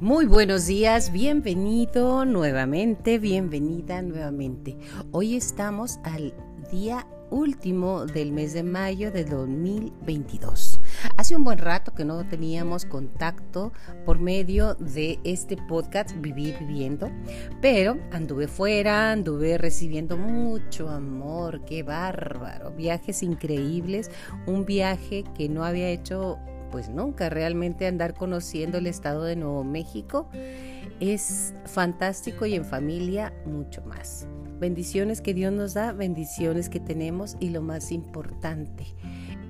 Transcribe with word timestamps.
Muy 0.00 0.24
buenos 0.24 0.64
días, 0.64 1.12
bienvenido 1.12 2.24
nuevamente, 2.24 3.18
bienvenida 3.18 4.00
nuevamente. 4.00 4.78
Hoy 5.12 5.36
estamos 5.36 6.00
al 6.04 6.32
día 6.72 7.06
último 7.28 8.06
del 8.06 8.32
mes 8.32 8.54
de 8.54 8.62
mayo 8.62 9.12
de 9.12 9.26
2022. 9.26 10.80
Hace 11.18 11.36
un 11.36 11.44
buen 11.44 11.58
rato 11.58 11.92
que 11.92 12.06
no 12.06 12.26
teníamos 12.26 12.86
contacto 12.86 13.74
por 14.06 14.18
medio 14.18 14.74
de 14.76 15.20
este 15.22 15.58
podcast 15.68 16.16
Vivir 16.16 16.56
Viviendo, 16.60 17.10
pero 17.60 17.98
anduve 18.10 18.48
fuera, 18.48 19.12
anduve 19.12 19.58
recibiendo 19.58 20.16
mucho 20.16 20.88
amor, 20.88 21.66
qué 21.66 21.82
bárbaro, 21.82 22.70
viajes 22.70 23.22
increíbles, 23.22 24.10
un 24.46 24.64
viaje 24.64 25.24
que 25.36 25.50
no 25.50 25.62
había 25.62 25.90
hecho 25.90 26.38
pues 26.70 26.88
nunca 26.88 27.28
realmente 27.28 27.86
andar 27.86 28.14
conociendo 28.14 28.78
el 28.78 28.86
estado 28.86 29.24
de 29.24 29.36
Nuevo 29.36 29.64
México 29.64 30.28
es 31.00 31.54
fantástico 31.64 32.46
y 32.46 32.54
en 32.54 32.64
familia 32.64 33.32
mucho 33.46 33.82
más. 33.82 34.26
Bendiciones 34.58 35.22
que 35.22 35.32
Dios 35.32 35.52
nos 35.52 35.72
da, 35.72 35.92
bendiciones 35.92 36.68
que 36.68 36.80
tenemos 36.80 37.36
y 37.40 37.48
lo 37.48 37.62
más 37.62 37.90
importante, 37.92 38.94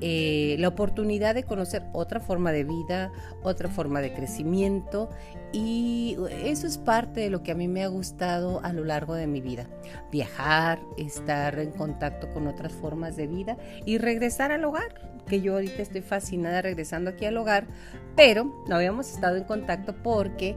eh, 0.01 0.55
la 0.61 0.69
oportunidad 0.69 1.35
de 1.35 1.43
conocer 1.43 1.83
otra 1.93 2.21
forma 2.21 2.53
de 2.53 2.63
vida, 2.63 3.13
otra 3.43 3.69
forma 3.69 4.01
de 4.01 4.15
crecimiento 4.15 5.11
y 5.53 6.17
eso 6.45 6.69
es 6.69 6.79
parte 6.79 7.21
de 7.21 7.31
lo 7.31 7.43
que 7.43 7.51
a 7.51 7.55
mí 7.57 7.67
me 7.67 7.83
ha 7.83 7.89
gustado 7.89 8.61
a 8.63 8.73
lo 8.73 8.85
largo 8.85 9.15
de 9.15 9.27
mi 9.27 9.41
vida. 9.41 9.67
Viajar, 10.13 10.81
estar 10.97 11.59
en 11.59 11.73
contacto 11.73 12.31
con 12.33 12.47
otras 12.47 12.73
formas 12.73 13.17
de 13.17 13.27
vida 13.27 13.59
y 13.85 13.99
regresar 13.99 14.53
al 14.53 14.65
hogar, 14.65 14.95
que 15.31 15.41
yo 15.41 15.55
ahorita 15.55 15.81
estoy 15.81 16.03
fascinada 16.03 16.61
regresando 16.61 17.11
aquí 17.11 17.25
al 17.25 17.37
hogar, 17.37 17.69
pero 18.17 18.65
no 18.69 18.75
habíamos 18.75 19.09
estado 19.09 19.37
en 19.37 19.45
contacto 19.45 19.95
porque 20.03 20.57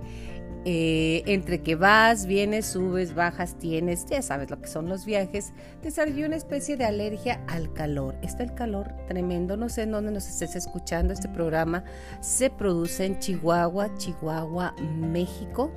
eh, 0.65 1.23
entre 1.25 1.61
que 1.61 1.75
vas, 1.75 2.25
vienes, 2.25 2.65
subes, 2.65 3.13
bajas, 3.13 3.59
tienes, 3.59 4.05
ya 4.07 4.21
sabes 4.21 4.49
lo 4.49 4.61
que 4.61 4.67
son 4.67 4.89
los 4.89 5.05
viajes, 5.05 5.51
salió 5.91 6.25
una 6.25 6.37
especie 6.37 6.75
de 6.75 6.85
alergia 6.85 7.43
al 7.47 7.71
calor. 7.73 8.15
Está 8.23 8.43
el 8.43 8.53
calor 8.55 8.93
tremendo, 9.07 9.57
no 9.57 9.69
sé 9.69 9.83
en 9.83 9.91
dónde 9.91 10.11
nos 10.11 10.27
estés 10.27 10.55
escuchando. 10.55 11.13
Este 11.13 11.29
programa 11.29 11.83
se 12.21 12.49
produce 12.49 13.05
en 13.05 13.19
Chihuahua, 13.19 13.93
Chihuahua, 13.97 14.73
México. 14.97 15.71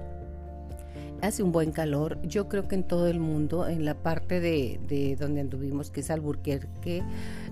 Hace 1.21 1.43
un 1.43 1.51
buen 1.51 1.73
calor, 1.73 2.21
yo 2.23 2.49
creo 2.49 2.69
que 2.69 2.77
en 2.77 2.85
todo 2.85 3.09
el 3.09 3.19
mundo, 3.21 3.67
en 3.67 3.85
la 3.85 3.95
parte 3.95 4.39
de, 4.39 4.79
de 4.87 5.17
donde 5.17 5.41
anduvimos, 5.41 5.91
que 5.91 6.01
es 6.01 6.11
Alburquerque, 6.11 7.03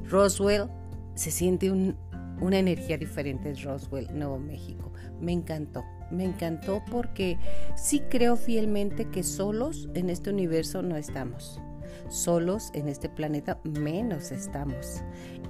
Roswell, 0.08 0.68
se 1.14 1.30
siente 1.30 1.70
una 1.70 2.58
energía 2.58 2.98
diferente 2.98 3.50
en 3.50 3.62
Roswell, 3.62 4.08
Nuevo 4.12 4.38
México. 4.38 4.92
Me 5.20 5.32
encantó 5.32 5.84
me 6.10 6.24
encantó 6.24 6.82
porque 6.90 7.38
sí 7.76 8.02
creo 8.08 8.36
fielmente 8.36 9.08
que 9.10 9.22
solos 9.22 9.88
en 9.94 10.10
este 10.10 10.30
universo 10.30 10.82
no 10.82 10.96
estamos. 10.96 11.60
Solos 12.08 12.70
en 12.74 12.88
este 12.88 13.08
planeta 13.08 13.60
menos 13.64 14.30
estamos. 14.30 15.02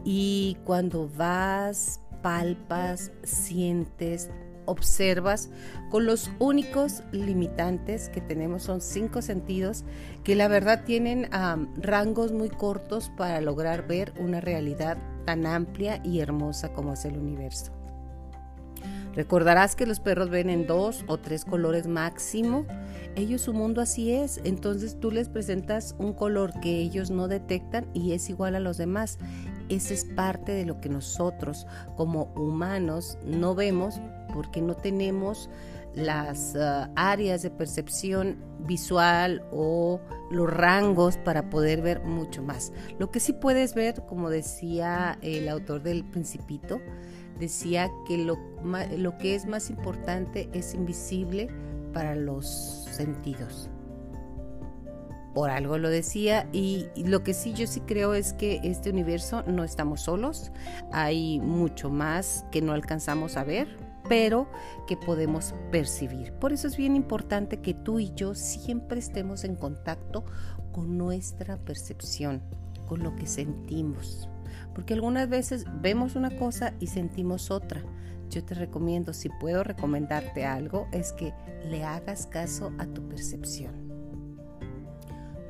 Y 0.04 0.56
cuando 0.64 1.08
vas, 1.08 2.00
palpas, 2.22 3.12
sientes, 3.22 4.30
observas, 4.66 5.50
con 5.90 6.06
los 6.06 6.30
únicos 6.38 7.02
limitantes 7.12 8.08
que 8.08 8.20
tenemos 8.20 8.62
son 8.62 8.80
cinco 8.80 9.22
sentidos 9.22 9.84
que 10.22 10.34
la 10.34 10.48
verdad 10.48 10.84
tienen 10.84 11.28
rangos 11.76 12.32
muy 12.32 12.48
cortos 12.48 13.10
para 13.16 13.40
lograr 13.40 13.86
ver 13.86 14.12
una 14.18 14.40
realidad 14.40 14.98
tan 15.24 15.46
amplia 15.46 16.00
y 16.04 16.20
hermosa 16.20 16.72
como 16.72 16.92
es 16.92 17.04
el 17.04 17.16
universo. 17.18 17.72
Recordarás 19.14 19.76
que 19.76 19.86
los 19.86 20.00
perros 20.00 20.28
ven 20.28 20.50
en 20.50 20.66
dos 20.66 21.04
o 21.06 21.18
tres 21.18 21.44
colores 21.44 21.86
máximo. 21.86 22.66
Ellos 23.14 23.42
su 23.42 23.52
mundo 23.52 23.80
así 23.80 24.12
es. 24.12 24.40
Entonces 24.42 24.98
tú 24.98 25.12
les 25.12 25.28
presentas 25.28 25.94
un 25.98 26.14
color 26.14 26.58
que 26.60 26.80
ellos 26.80 27.10
no 27.10 27.28
detectan 27.28 27.86
y 27.94 28.12
es 28.12 28.28
igual 28.28 28.56
a 28.56 28.60
los 28.60 28.76
demás. 28.76 29.18
Ese 29.68 29.94
es 29.94 30.04
parte 30.04 30.52
de 30.52 30.66
lo 30.66 30.80
que 30.80 30.88
nosotros 30.88 31.66
como 31.96 32.24
humanos 32.34 33.16
no 33.24 33.54
vemos 33.54 34.00
porque 34.34 34.60
no 34.60 34.74
tenemos 34.74 35.48
las 35.94 36.56
ah, 36.56 36.90
áreas 36.96 37.42
de 37.42 37.50
percepción 37.50 38.36
visual 38.66 39.46
o 39.52 40.00
los 40.30 40.50
rangos 40.50 41.16
para 41.18 41.48
poder 41.48 41.80
ver 41.80 42.02
mucho 42.02 42.42
más. 42.42 42.72
Lo 42.98 43.12
que 43.12 43.20
sí 43.20 43.32
puedes 43.32 43.74
ver, 43.74 44.02
como 44.06 44.28
decía 44.28 45.18
el 45.22 45.48
autor 45.48 45.82
del 45.82 46.04
Principito, 46.04 46.80
decía 47.38 47.90
que 48.08 48.18
lo, 48.18 48.36
lo 48.96 49.16
que 49.18 49.36
es 49.36 49.46
más 49.46 49.70
importante 49.70 50.48
es 50.52 50.74
invisible 50.74 51.48
para 51.92 52.16
los 52.16 52.88
sentidos. 52.90 53.70
Por 55.34 55.50
algo 55.50 55.78
lo 55.78 55.90
decía 55.90 56.48
y, 56.52 56.86
lo 56.96 57.24
que 57.24 57.34
sí 57.34 57.54
yo 57.54 57.66
sí 57.66 57.80
creo 57.80 58.14
es 58.14 58.32
que 58.34 58.60
este 58.62 58.90
universo 58.90 59.42
no 59.48 59.64
estamos 59.64 60.02
solos, 60.02 60.52
hay 60.92 61.40
mucho 61.40 61.90
más 61.90 62.46
que 62.52 62.62
no 62.62 62.72
alcanzamos 62.72 63.36
a 63.36 63.42
ver, 63.42 63.83
pero 64.08 64.48
que 64.86 64.96
podemos 64.96 65.54
percibir. 65.70 66.32
Por 66.34 66.52
eso 66.52 66.68
es 66.68 66.76
bien 66.76 66.96
importante 66.96 67.60
que 67.60 67.74
tú 67.74 67.98
y 67.98 68.12
yo 68.14 68.34
siempre 68.34 68.98
estemos 68.98 69.44
en 69.44 69.56
contacto 69.56 70.24
con 70.72 70.98
nuestra 70.98 71.56
percepción, 71.56 72.42
con 72.86 73.02
lo 73.02 73.14
que 73.16 73.26
sentimos 73.26 74.28
porque 74.74 74.94
algunas 74.94 75.28
veces 75.28 75.64
vemos 75.80 76.16
una 76.16 76.36
cosa 76.36 76.74
y 76.80 76.88
sentimos 76.88 77.50
otra. 77.50 77.82
Yo 78.30 78.44
te 78.44 78.54
recomiendo, 78.54 79.12
si 79.12 79.28
puedo 79.28 79.62
recomendarte 79.62 80.44
algo, 80.44 80.88
es 80.92 81.12
que 81.12 81.32
le 81.68 81.84
hagas 81.84 82.26
caso 82.26 82.72
a 82.78 82.86
tu 82.86 83.08
percepción. 83.08 83.84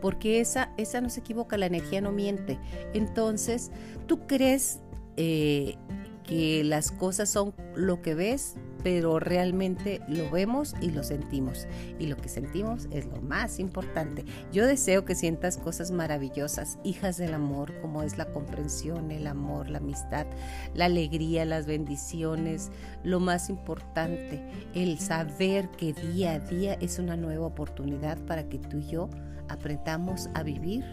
Porque 0.02 0.40
esa, 0.40 0.70
esa 0.76 1.00
no 1.00 1.08
se 1.08 1.20
equivoca, 1.20 1.56
la 1.56 1.66
energía 1.66 2.02
no 2.02 2.12
miente. 2.12 2.58
Entonces, 2.92 3.70
tú 4.06 4.26
crees 4.26 4.80
eh, 5.16 5.76
que 6.24 6.64
las 6.64 6.90
cosas 6.90 7.28
son 7.28 7.54
lo 7.76 8.02
que 8.02 8.14
ves, 8.14 8.56
pero 8.82 9.18
realmente 9.18 10.00
lo 10.08 10.30
vemos 10.30 10.74
y 10.80 10.90
lo 10.90 11.02
sentimos. 11.02 11.66
Y 11.98 12.06
lo 12.06 12.16
que 12.16 12.28
sentimos 12.28 12.86
es 12.90 13.06
lo 13.06 13.20
más 13.22 13.58
importante. 13.58 14.24
Yo 14.52 14.66
deseo 14.66 15.04
que 15.04 15.14
sientas 15.14 15.56
cosas 15.56 15.90
maravillosas, 15.90 16.78
hijas 16.84 17.16
del 17.16 17.34
amor, 17.34 17.72
como 17.80 18.02
es 18.02 18.18
la 18.18 18.26
comprensión, 18.26 19.10
el 19.10 19.26
amor, 19.26 19.70
la 19.70 19.78
amistad, 19.78 20.26
la 20.74 20.86
alegría, 20.86 21.44
las 21.44 21.66
bendiciones. 21.66 22.70
Lo 23.02 23.20
más 23.20 23.48
importante, 23.48 24.42
el 24.74 24.98
saber 24.98 25.70
que 25.70 25.92
día 25.92 26.32
a 26.32 26.38
día 26.40 26.74
es 26.74 26.98
una 26.98 27.16
nueva 27.16 27.46
oportunidad 27.46 28.18
para 28.26 28.48
que 28.48 28.58
tú 28.58 28.78
y 28.78 28.86
yo 28.86 29.08
aprendamos 29.48 30.28
a 30.34 30.42
vivir 30.42 30.84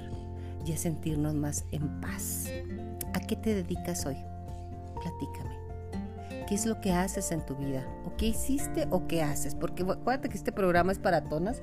y 0.66 0.74
a 0.74 0.78
sentirnos 0.78 1.34
más 1.34 1.66
en 1.72 2.00
paz. 2.02 2.50
¿A 3.13 3.19
qué 3.19 3.36
te 3.36 3.53
dedicas 3.53 4.06
hoy? 4.06 4.18
Platícame. 5.01 5.57
¿Qué 6.47 6.56
es 6.56 6.66
lo 6.66 6.81
que 6.81 6.91
haces 6.91 7.31
en 7.31 7.45
tu 7.45 7.56
vida? 7.56 7.85
¿O 8.06 8.16
qué 8.17 8.28
hiciste 8.28 8.88
o 8.91 9.07
qué 9.07 9.22
haces? 9.22 9.56
Porque 9.56 9.84
acuérdate 9.84 10.29
que 10.29 10.38
este 10.38 10.51
programa 10.51 10.91
es 10.91 11.00
para 11.00 11.23
tonas. 11.23 11.62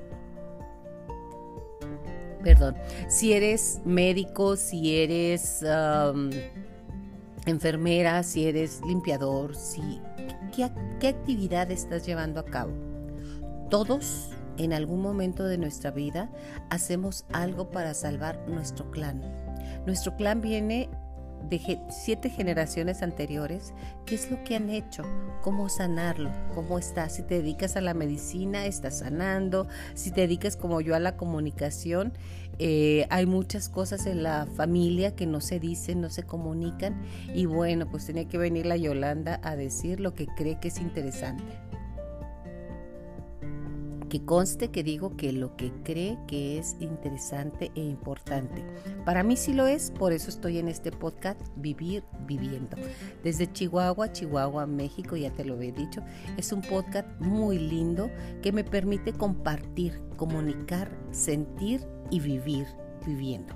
Perdón. 2.43 2.75
Si 3.07 3.33
eres 3.33 3.81
médico, 3.85 4.55
si 4.55 4.97
eres 4.97 5.63
enfermera, 7.45 8.23
si 8.23 8.47
eres 8.47 8.81
limpiador, 8.85 9.55
si, 9.55 10.01
¿qué, 10.55 10.69
¿qué 10.99 11.09
actividad 11.09 11.69
estás 11.71 12.05
llevando 12.05 12.39
a 12.39 12.45
cabo? 12.45 12.71
Todos 13.69 14.31
en 14.57 14.73
algún 14.73 15.01
momento 15.01 15.45
de 15.45 15.57
nuestra 15.57 15.91
vida 15.91 16.29
hacemos 16.69 17.25
algo 17.31 17.69
para 17.71 17.93
salvar 17.93 18.43
nuestro 18.47 18.89
clan. 18.91 19.21
Nuestro 19.85 20.15
clan 20.15 20.41
viene 20.41 20.89
de 21.49 21.79
siete 21.89 22.29
generaciones 22.29 23.01
anteriores, 23.01 23.73
qué 24.05 24.15
es 24.15 24.29
lo 24.29 24.43
que 24.43 24.55
han 24.55 24.69
hecho, 24.69 25.03
cómo 25.41 25.69
sanarlo, 25.69 26.31
cómo 26.53 26.77
está. 26.77 27.09
Si 27.09 27.23
te 27.23 27.35
dedicas 27.35 27.75
a 27.75 27.81
la 27.81 27.93
medicina, 27.93 28.65
estás 28.65 28.99
sanando. 28.99 29.67
Si 29.93 30.11
te 30.11 30.21
dedicas 30.21 30.57
como 30.57 30.81
yo 30.81 30.95
a 30.95 30.99
la 30.99 31.17
comunicación, 31.17 32.13
eh, 32.59 33.07
hay 33.09 33.25
muchas 33.25 33.69
cosas 33.69 34.05
en 34.05 34.23
la 34.23 34.47
familia 34.55 35.15
que 35.15 35.25
no 35.25 35.41
se 35.41 35.59
dicen, 35.59 36.01
no 36.01 36.09
se 36.09 36.23
comunican. 36.23 37.01
Y 37.33 37.45
bueno, 37.45 37.89
pues 37.89 38.05
tenía 38.05 38.27
que 38.27 38.37
venir 38.37 38.65
la 38.65 38.77
Yolanda 38.77 39.39
a 39.43 39.55
decir 39.55 39.99
lo 39.99 40.13
que 40.13 40.27
cree 40.27 40.59
que 40.59 40.67
es 40.67 40.79
interesante 40.79 41.68
que 44.09 44.25
conste 44.25 44.69
que 44.69 44.83
digo 44.83 45.15
que 45.15 45.31
lo 45.31 45.55
que 45.55 45.71
cree 45.83 46.17
que 46.27 46.57
es 46.57 46.75
interesante 46.79 47.71
e 47.75 47.81
importante. 47.81 48.65
Para 49.05 49.23
mí 49.23 49.37
sí 49.37 49.53
lo 49.53 49.67
es, 49.67 49.91
por 49.91 50.11
eso 50.11 50.29
estoy 50.29 50.57
en 50.57 50.67
este 50.67 50.91
podcast 50.91 51.39
Vivir 51.55 52.03
Viviendo. 52.25 52.75
Desde 53.23 53.51
Chihuahua, 53.51 54.11
Chihuahua, 54.11 54.65
México, 54.65 55.15
ya 55.15 55.31
te 55.31 55.45
lo 55.45 55.61
he 55.61 55.71
dicho, 55.71 56.01
es 56.37 56.51
un 56.51 56.61
podcast 56.61 57.07
muy 57.19 57.59
lindo 57.59 58.09
que 58.41 58.51
me 58.51 58.63
permite 58.63 59.13
compartir, 59.13 60.01
comunicar, 60.17 60.91
sentir 61.11 61.85
y 62.09 62.19
vivir 62.19 62.67
viviendo. 63.05 63.55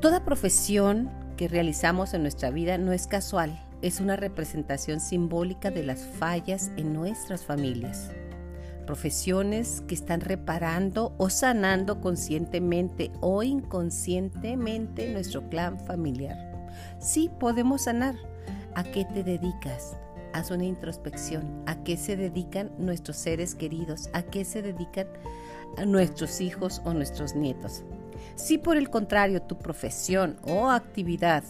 Toda 0.00 0.24
profesión 0.24 1.10
que 1.36 1.48
realizamos 1.48 2.12
en 2.12 2.22
nuestra 2.22 2.50
vida 2.50 2.76
no 2.76 2.92
es 2.92 3.06
casual 3.06 3.68
es 3.82 4.00
una 4.00 4.16
representación 4.16 5.00
simbólica 5.00 5.70
de 5.70 5.82
las 5.82 6.06
fallas 6.06 6.70
en 6.76 6.92
nuestras 6.92 7.44
familias. 7.44 8.12
Profesiones 8.92 9.82
que 9.88 9.94
están 9.94 10.20
reparando 10.20 11.14
o 11.16 11.30
sanando 11.30 12.02
conscientemente 12.02 13.10
o 13.22 13.42
inconscientemente 13.42 15.10
nuestro 15.10 15.48
clan 15.48 15.80
familiar. 15.80 16.36
Sí, 17.00 17.30
podemos 17.40 17.84
sanar. 17.84 18.16
¿A 18.74 18.84
qué 18.84 19.06
te 19.06 19.24
dedicas? 19.24 19.96
Haz 20.34 20.50
una 20.50 20.66
introspección. 20.66 21.62
¿A 21.64 21.82
qué 21.84 21.96
se 21.96 22.18
dedican 22.18 22.70
nuestros 22.76 23.16
seres 23.16 23.54
queridos? 23.54 24.10
¿A 24.12 24.24
qué 24.24 24.44
se 24.44 24.60
dedican 24.60 25.06
nuestros 25.86 26.42
hijos 26.42 26.82
o 26.84 26.92
nuestros 26.92 27.34
nietos? 27.34 27.84
Si 28.34 28.58
por 28.58 28.76
el 28.76 28.90
contrario 28.90 29.40
tu 29.40 29.56
profesión 29.56 30.36
o 30.42 30.68
actividad 30.68 31.44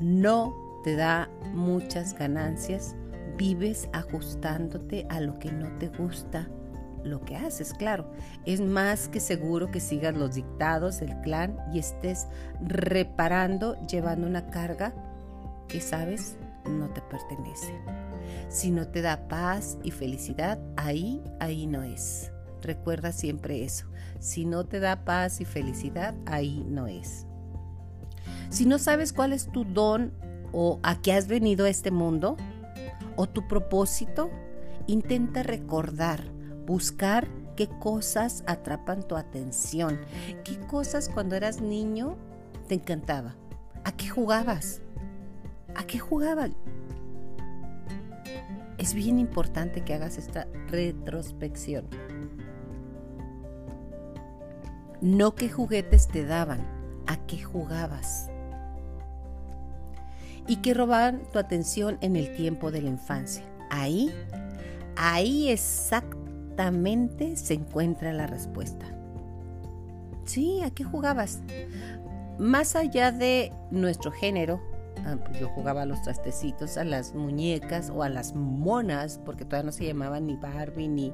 no 0.00 0.54
te 0.84 0.94
da 0.94 1.28
muchas 1.52 2.14
ganancias, 2.16 2.94
vives 3.38 3.88
ajustándote 3.94 5.06
a 5.08 5.20
lo 5.20 5.38
que 5.38 5.50
no 5.50 5.68
te 5.78 5.88
gusta 5.88 6.48
lo 7.04 7.24
que 7.24 7.36
haces, 7.36 7.72
claro. 7.72 8.10
Es 8.44 8.60
más 8.60 9.08
que 9.08 9.20
seguro 9.20 9.70
que 9.70 9.80
sigas 9.80 10.16
los 10.16 10.34
dictados 10.34 11.00
del 11.00 11.18
clan 11.20 11.56
y 11.72 11.78
estés 11.78 12.26
reparando, 12.60 13.80
llevando 13.86 14.26
una 14.26 14.50
carga 14.50 14.92
que 15.68 15.80
sabes 15.80 16.36
no 16.68 16.88
te 16.90 17.00
pertenece. 17.02 17.72
Si 18.48 18.70
no 18.70 18.88
te 18.88 19.00
da 19.00 19.28
paz 19.28 19.78
y 19.82 19.90
felicidad, 19.90 20.58
ahí, 20.76 21.22
ahí 21.40 21.66
no 21.66 21.82
es. 21.82 22.32
Recuerda 22.60 23.12
siempre 23.12 23.64
eso. 23.64 23.86
Si 24.18 24.44
no 24.44 24.66
te 24.66 24.80
da 24.80 25.04
paz 25.04 25.40
y 25.40 25.44
felicidad, 25.44 26.14
ahí 26.26 26.64
no 26.68 26.86
es. 26.86 27.26
Si 28.50 28.66
no 28.66 28.78
sabes 28.78 29.12
cuál 29.12 29.32
es 29.32 29.50
tu 29.50 29.64
don 29.64 30.12
o 30.52 30.80
a 30.82 31.00
qué 31.00 31.12
has 31.12 31.28
venido 31.28 31.66
a 31.66 31.70
este 31.70 31.90
mundo 31.90 32.36
o 33.18 33.28
tu 33.28 33.48
propósito, 33.48 34.30
intenta 34.86 35.42
recordar, 35.42 36.22
buscar 36.64 37.26
qué 37.56 37.66
cosas 37.66 38.44
atrapan 38.46 39.02
tu 39.02 39.16
atención, 39.16 39.98
qué 40.44 40.56
cosas 40.60 41.08
cuando 41.08 41.34
eras 41.34 41.60
niño 41.60 42.16
te 42.68 42.76
encantaba, 42.76 43.34
a 43.82 43.90
qué 43.90 44.08
jugabas, 44.08 44.82
a 45.74 45.84
qué 45.84 45.98
jugabas. 45.98 46.52
Es 48.78 48.94
bien 48.94 49.18
importante 49.18 49.80
que 49.82 49.94
hagas 49.94 50.16
esta 50.16 50.46
retrospección. 50.68 51.86
No 55.00 55.34
qué 55.34 55.48
juguetes 55.48 56.06
te 56.06 56.24
daban, 56.24 56.60
a 57.08 57.16
qué 57.26 57.42
jugabas. 57.42 58.30
Y 60.48 60.56
que 60.56 60.74
robaban 60.74 61.22
tu 61.32 61.38
atención 61.38 61.98
en 62.00 62.16
el 62.16 62.34
tiempo 62.34 62.70
de 62.70 62.82
la 62.82 62.88
infancia. 62.88 63.44
Ahí, 63.70 64.12
ahí 64.96 65.50
exactamente 65.50 67.36
se 67.36 67.54
encuentra 67.54 68.12
la 68.12 68.26
respuesta. 68.26 68.86
Sí, 70.24 70.62
¿a 70.62 70.70
qué 70.70 70.84
jugabas? 70.84 71.40
Más 72.38 72.76
allá 72.76 73.12
de 73.12 73.52
nuestro 73.70 74.10
género, 74.10 74.60
ah, 75.06 75.16
pues 75.24 75.40
yo 75.40 75.48
jugaba 75.48 75.82
a 75.82 75.86
los 75.86 76.02
trastecitos, 76.02 76.76
a 76.76 76.84
las 76.84 77.14
muñecas 77.14 77.90
o 77.90 78.02
a 78.02 78.08
las 78.08 78.34
monas, 78.34 79.20
porque 79.24 79.44
todavía 79.44 79.66
no 79.66 79.72
se 79.72 79.86
llamaban 79.86 80.26
ni 80.26 80.36
Barbie, 80.36 80.88
ni, 80.88 81.12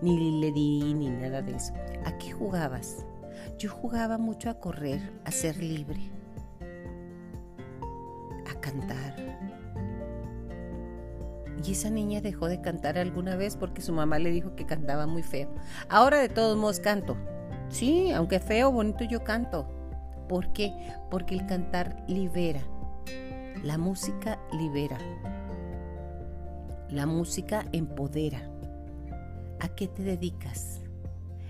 ni 0.00 0.40
Lady, 0.40 0.94
ni 0.94 1.08
nada 1.08 1.42
de 1.42 1.56
eso. 1.56 1.72
¿A 2.04 2.16
qué 2.18 2.32
jugabas? 2.32 3.04
Yo 3.58 3.70
jugaba 3.70 4.18
mucho 4.18 4.48
a 4.50 4.54
correr, 4.54 5.00
a 5.24 5.30
ser 5.30 5.56
libre, 5.56 6.00
Y 11.64 11.72
esa 11.72 11.90
niña 11.90 12.20
dejó 12.20 12.48
de 12.48 12.60
cantar 12.60 12.98
alguna 12.98 13.36
vez 13.36 13.56
porque 13.56 13.82
su 13.82 13.92
mamá 13.92 14.18
le 14.18 14.30
dijo 14.30 14.56
que 14.56 14.66
cantaba 14.66 15.06
muy 15.06 15.22
feo. 15.22 15.48
Ahora 15.88 16.18
de 16.18 16.28
todos 16.28 16.56
modos 16.56 16.80
canto. 16.80 17.16
Sí, 17.68 18.10
aunque 18.12 18.40
feo, 18.40 18.72
bonito 18.72 19.04
yo 19.04 19.22
canto. 19.22 19.68
¿Por 20.28 20.52
qué? 20.52 20.72
Porque 21.10 21.34
el 21.34 21.46
cantar 21.46 22.04
libera. 22.08 22.62
La 23.62 23.78
música 23.78 24.40
libera. 24.52 24.98
La 26.90 27.06
música 27.06 27.64
empodera. 27.72 28.40
¿A 29.60 29.68
qué 29.68 29.86
te 29.86 30.02
dedicas? 30.02 30.80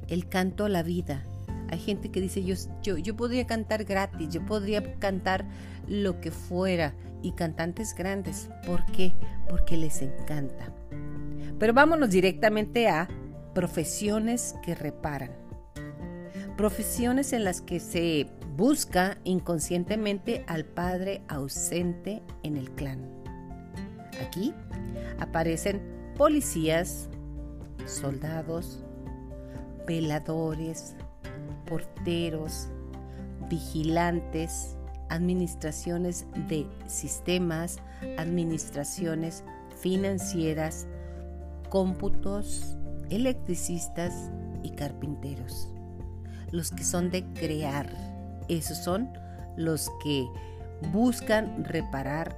El 0.09 0.29
canto 0.29 0.67
a 0.67 0.69
la 0.69 0.83
vida, 0.83 1.25
hay 1.73 1.79
gente 1.79 2.11
que 2.11 2.21
dice, 2.21 2.45
yo, 2.45 2.55
yo, 2.83 2.99
yo 2.99 3.17
podría 3.17 3.47
cantar 3.47 3.85
gratis, 3.85 4.29
yo 4.29 4.45
podría 4.45 4.95
cantar 4.99 5.47
lo 5.89 6.21
que 6.21 6.31
fuera. 6.31 6.95
Y 7.23 7.33
cantantes 7.33 7.95
grandes. 7.95 8.51
¿Por 8.67 8.85
qué? 8.87 9.15
Porque 9.49 9.79
les 9.79 10.03
encanta. 10.03 10.75
Pero 11.59 11.73
vámonos 11.73 12.11
directamente 12.11 12.89
a 12.89 13.09
profesiones 13.55 14.55
que 14.63 14.75
reparan. 14.75 15.31
Profesiones 16.59 17.33
en 17.33 17.45
las 17.45 17.63
que 17.63 17.81
se 17.81 18.27
busca 18.55 19.17
inconscientemente 19.25 20.45
al 20.49 20.67
padre 20.67 21.23
ausente 21.29 22.23
en 22.43 22.57
el 22.57 22.71
clan. 22.73 23.09
Aquí 24.21 24.53
aparecen 25.21 25.81
policías, 26.19 27.09
soldados, 27.87 28.85
veladores, 29.87 30.97
porteros, 31.73 32.69
vigilantes, 33.49 34.77
administraciones 35.09 36.27
de 36.49 36.67
sistemas, 36.87 37.79
administraciones 38.19 39.43
financieras, 39.81 40.87
cómputos, 41.71 42.77
electricistas 43.09 44.31
y 44.63 44.73
carpinteros. 44.73 45.73
Los 46.51 46.73
que 46.73 46.85
son 46.85 47.11
de 47.11 47.25
crear, 47.33 47.91
esos 48.51 48.77
son 48.77 49.11
los 49.57 49.91
que 50.05 50.27
buscan 50.93 51.65
reparar 51.65 52.37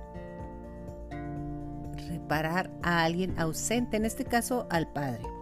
reparar 2.08 2.70
a 2.84 3.02
alguien 3.02 3.36
ausente, 3.36 3.96
en 3.96 4.04
este 4.04 4.24
caso 4.24 4.68
al 4.70 4.86
padre 4.92 5.33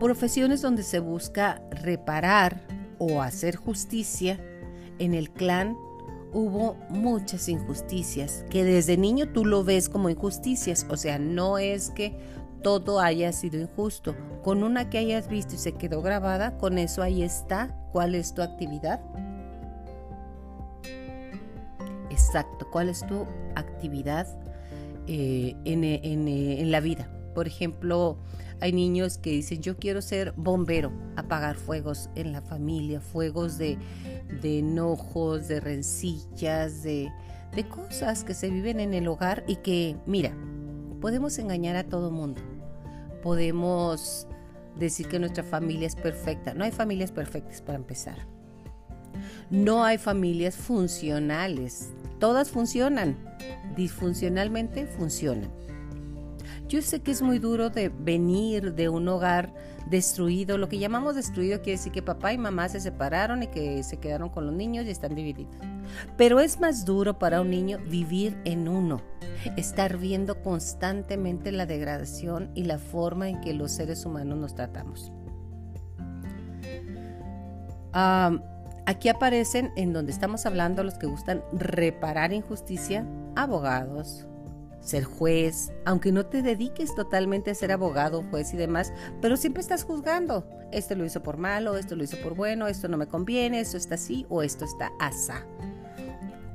profesiones 0.00 0.62
donde 0.62 0.82
se 0.82 1.00
busca 1.00 1.62
reparar 1.70 2.60
o 2.98 3.22
hacer 3.22 3.56
justicia, 3.56 4.38
en 4.98 5.14
el 5.14 5.30
clan 5.30 5.76
hubo 6.32 6.76
muchas 6.90 7.48
injusticias, 7.48 8.44
que 8.50 8.64
desde 8.64 8.96
niño 8.96 9.28
tú 9.32 9.44
lo 9.44 9.64
ves 9.64 9.88
como 9.88 10.10
injusticias, 10.10 10.86
o 10.90 10.96
sea, 10.96 11.18
no 11.18 11.58
es 11.58 11.90
que 11.90 12.18
todo 12.62 13.00
haya 13.00 13.32
sido 13.32 13.60
injusto, 13.60 14.14
con 14.42 14.62
una 14.62 14.90
que 14.90 14.98
hayas 14.98 15.28
visto 15.28 15.54
y 15.54 15.58
se 15.58 15.72
quedó 15.72 16.02
grabada, 16.02 16.58
con 16.58 16.78
eso 16.78 17.02
ahí 17.02 17.22
está, 17.22 17.74
¿cuál 17.92 18.14
es 18.14 18.34
tu 18.34 18.42
actividad? 18.42 19.00
Exacto, 22.10 22.68
¿cuál 22.70 22.88
es 22.88 23.06
tu 23.06 23.26
actividad 23.54 24.26
eh, 25.06 25.54
en, 25.64 25.84
en 25.84 26.70
la 26.70 26.80
vida? 26.80 27.08
Por 27.34 27.46
ejemplo, 27.46 28.18
hay 28.60 28.72
niños 28.72 29.18
que 29.18 29.30
dicen, 29.30 29.60
yo 29.60 29.76
quiero 29.76 30.00
ser 30.02 30.32
bombero, 30.36 30.92
apagar 31.16 31.56
fuegos 31.56 32.08
en 32.14 32.32
la 32.32 32.40
familia, 32.40 33.00
fuegos 33.00 33.58
de, 33.58 33.78
enojos, 34.42 35.48
de 35.48 35.60
rencillas, 35.60 36.82
de, 36.82 37.12
de 37.54 37.68
cosas 37.68 38.24
que 38.24 38.34
se 38.34 38.48
viven 38.50 38.80
en 38.80 38.94
el 38.94 39.08
hogar 39.08 39.44
y 39.46 39.56
que, 39.56 39.96
mira, 40.06 40.34
podemos 41.00 41.38
engañar 41.38 41.76
a 41.76 41.84
todo 41.84 42.10
mundo. 42.10 42.40
Podemos 43.22 44.26
decir 44.78 45.08
que 45.08 45.18
nuestra 45.18 45.44
familia 45.44 45.86
es 45.86 45.96
perfecta. 45.96 46.54
No 46.54 46.64
hay 46.64 46.70
familias 46.70 47.12
perfectas 47.12 47.60
para 47.60 47.76
empezar. 47.76 48.26
No 49.50 49.84
hay 49.84 49.98
familias 49.98 50.56
funcionales. 50.56 51.90
Todas 52.18 52.50
funcionan. 52.50 53.16
Disfuncionalmente 53.76 54.86
funcionan. 54.86 55.50
Yo 56.68 56.82
sé 56.82 57.00
que 57.00 57.12
es 57.12 57.22
muy 57.22 57.38
duro 57.38 57.70
de 57.70 57.88
venir 57.88 58.74
de 58.74 58.88
un 58.88 59.06
hogar 59.06 59.54
destruido. 59.88 60.58
Lo 60.58 60.68
que 60.68 60.78
llamamos 60.78 61.14
destruido 61.14 61.62
quiere 61.62 61.78
decir 61.78 61.92
que 61.92 62.02
papá 62.02 62.32
y 62.32 62.38
mamá 62.38 62.68
se 62.68 62.80
separaron 62.80 63.44
y 63.44 63.46
que 63.46 63.82
se 63.84 63.98
quedaron 63.98 64.30
con 64.30 64.46
los 64.46 64.54
niños 64.54 64.84
y 64.84 64.90
están 64.90 65.14
divididos. 65.14 65.54
Pero 66.16 66.40
es 66.40 66.58
más 66.58 66.84
duro 66.84 67.18
para 67.18 67.40
un 67.40 67.50
niño 67.50 67.78
vivir 67.88 68.36
en 68.44 68.68
uno, 68.68 69.00
estar 69.56 69.96
viendo 69.96 70.42
constantemente 70.42 71.52
la 71.52 71.66
degradación 71.66 72.50
y 72.54 72.64
la 72.64 72.78
forma 72.78 73.28
en 73.28 73.40
que 73.40 73.54
los 73.54 73.70
seres 73.70 74.04
humanos 74.04 74.38
nos 74.38 74.54
tratamos. 74.54 75.12
aquí 78.86 79.08
aparecen 79.08 79.72
en 79.76 79.92
donde 79.92 80.12
estamos 80.12 80.44
hablando 80.44 80.84
los 80.84 80.98
que 80.98 81.06
gustan 81.06 81.42
reparar 81.52 82.32
injusticia, 82.32 83.06
abogados, 83.34 84.26
ser 84.86 85.02
juez, 85.04 85.72
aunque 85.84 86.12
no 86.12 86.26
te 86.26 86.42
dediques 86.42 86.94
totalmente 86.94 87.50
a 87.50 87.54
ser 87.54 87.72
abogado, 87.72 88.24
juez 88.30 88.54
y 88.54 88.56
demás, 88.56 88.92
pero 89.20 89.36
siempre 89.36 89.60
estás 89.60 89.82
juzgando. 89.82 90.48
Esto 90.70 90.94
lo 90.94 91.04
hizo 91.04 91.22
por 91.22 91.38
malo, 91.38 91.76
esto 91.76 91.96
lo 91.96 92.04
hizo 92.04 92.16
por 92.22 92.34
bueno, 92.34 92.68
esto 92.68 92.86
no 92.88 92.96
me 92.96 93.08
conviene, 93.08 93.60
esto 93.60 93.76
está 93.76 93.96
así 93.96 94.26
o 94.28 94.42
esto 94.42 94.64
está 94.64 94.92
asa. 95.00 95.44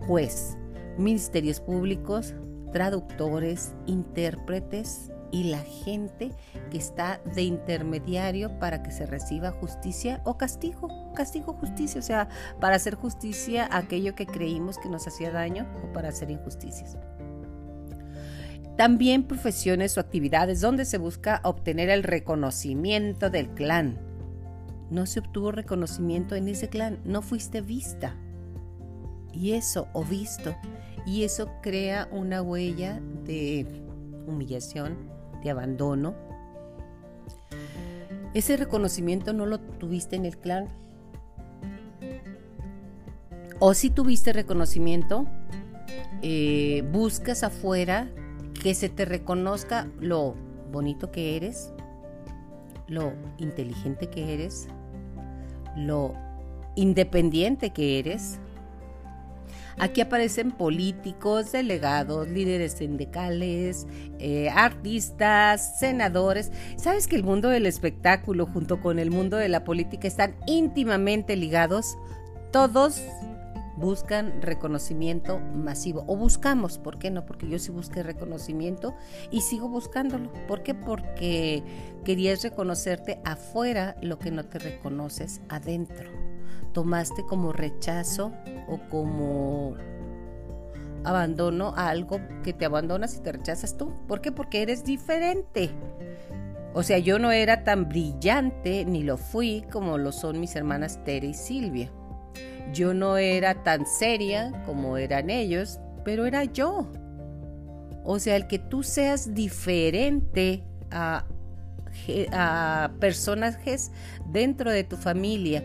Juez, 0.07 0.57
ministerios 0.97 1.59
públicos, 1.59 2.33
traductores, 2.71 3.73
intérpretes 3.85 5.11
y 5.31 5.45
la 5.45 5.59
gente 5.59 6.31
que 6.69 6.77
está 6.77 7.21
de 7.35 7.43
intermediario 7.43 8.59
para 8.59 8.81
que 8.81 8.91
se 8.91 9.05
reciba 9.05 9.51
justicia 9.51 10.21
o 10.23 10.38
castigo, 10.38 10.88
castigo, 11.15 11.53
justicia, 11.53 12.00
o 12.00 12.03
sea, 12.03 12.29
para 12.61 12.77
hacer 12.77 12.95
justicia 12.95 13.65
a 13.65 13.79
aquello 13.79 14.15
que 14.15 14.25
creímos 14.25 14.77
que 14.77 14.89
nos 14.89 15.05
hacía 15.07 15.31
daño 15.31 15.67
o 15.83 15.91
para 15.91 16.09
hacer 16.09 16.31
injusticias. 16.31 16.97
También 18.81 19.25
profesiones 19.25 19.95
o 19.95 20.00
actividades 20.00 20.59
donde 20.59 20.85
se 20.85 20.97
busca 20.97 21.39
obtener 21.43 21.91
el 21.91 22.01
reconocimiento 22.01 23.29
del 23.29 23.50
clan. 23.50 24.00
No 24.89 25.05
se 25.05 25.19
obtuvo 25.19 25.51
reconocimiento 25.51 26.33
en 26.33 26.47
ese 26.47 26.67
clan, 26.67 26.97
no 27.05 27.21
fuiste 27.21 27.61
vista. 27.61 28.15
Y 29.31 29.51
eso, 29.51 29.88
o 29.93 30.03
visto, 30.03 30.55
y 31.05 31.25
eso 31.25 31.51
crea 31.61 32.09
una 32.11 32.41
huella 32.41 33.00
de 33.23 33.67
humillación, 34.25 34.97
de 35.43 35.51
abandono. 35.51 36.15
Ese 38.33 38.57
reconocimiento 38.57 39.31
no 39.31 39.45
lo 39.45 39.59
tuviste 39.59 40.15
en 40.15 40.25
el 40.25 40.39
clan. 40.39 40.69
O 43.59 43.75
si 43.75 43.91
tuviste 43.91 44.33
reconocimiento, 44.33 45.27
eh, 46.23 46.83
buscas 46.91 47.43
afuera 47.43 48.09
que 48.62 48.75
se 48.75 48.89
te 48.89 49.06
reconozca 49.06 49.88
lo 50.00 50.36
bonito 50.72 51.12
que 51.12 51.36
eres, 51.36 51.74
lo 52.88 53.13
inteligente 53.39 54.08
que 54.08 54.36
eres, 54.36 54.68
lo 55.75 56.13
independiente 56.75 57.72
que 57.72 57.98
eres. 57.98 58.39
Aquí 59.80 60.01
aparecen 60.01 60.51
políticos, 60.51 61.51
delegados, 61.51 62.27
líderes 62.27 62.74
sindicales, 62.74 63.88
eh, 64.20 64.50
artistas, 64.50 65.80
senadores. 65.80 66.51
Sabes 66.75 67.08
que 67.08 67.15
el 67.15 67.24
mundo 67.24 67.50
del 67.50 67.65
espectáculo 67.65 68.46
junto 68.46 68.80
con 68.80 69.00
el 69.00 69.10
mundo 69.10 69.38
de 69.38 69.50
la 69.50 69.63
política 69.63 70.08
están 70.08 70.36
íntimamente 70.46 71.36
ligados. 71.36 71.98
Todos 72.51 73.01
buscan 73.81 74.41
reconocimiento 74.41 75.39
masivo 75.39 76.05
o 76.07 76.15
buscamos, 76.15 76.77
¿por 76.77 77.00
qué 77.00 77.09
no? 77.09 77.25
Porque 77.25 77.50
yo 77.50 77.59
sí 77.59 77.71
busqué 77.71 78.03
reconocimiento 78.03 78.95
y 79.31 79.41
sigo 79.41 79.67
buscándolo. 79.67 80.31
¿Por 80.47 80.63
qué? 80.63 80.73
Porque 80.75 81.63
querías 82.05 82.43
reconocerte 82.43 83.19
afuera 83.25 83.97
lo 84.01 84.19
que 84.19 84.31
no 84.31 84.45
te 84.45 84.59
reconoces 84.59 85.41
adentro. 85.50 86.09
Tomaste 86.71 87.25
como 87.25 87.51
rechazo 87.51 88.31
o 88.67 88.79
como 88.89 89.75
abandono 91.03 91.73
a 91.75 91.89
algo 91.89 92.21
que 92.43 92.53
te 92.53 92.65
abandonas 92.65 93.17
y 93.17 93.21
te 93.21 93.31
rechazas 93.31 93.75
tú. 93.75 93.91
¿Por 94.07 94.21
qué? 94.21 94.31
Porque 94.31 94.61
eres 94.61 94.85
diferente. 94.85 95.71
O 96.73 96.83
sea, 96.83 97.00
yo 97.00 97.19
no 97.19 97.31
era 97.31 97.63
tan 97.63 97.89
brillante 97.89 98.85
ni 98.85 99.03
lo 99.03 99.17
fui 99.17 99.65
como 99.71 99.97
lo 99.97 100.11
son 100.11 100.39
mis 100.39 100.55
hermanas 100.55 101.03
Tere 101.03 101.27
y 101.27 101.33
Silvia. 101.33 101.91
Yo 102.74 102.94
no 102.94 103.18
era 103.18 103.63
tan 103.63 103.86
seria 103.86 104.51
como 104.66 104.98
eran 104.98 105.30
ellos, 105.30 105.80
pero 106.04 106.25
era 106.25 106.44
yo. 106.46 106.92
O 108.04 108.20
sea, 108.20 108.36
el 108.36 108.48
que 108.48 108.60
tú 108.60 108.84
seas 108.84 109.34
diferente 109.34 110.63
a, 110.90 111.25
personajes 113.00 113.92
dentro 114.32 114.72
de 114.72 114.86
tu 114.86 114.96
familia 114.96 115.63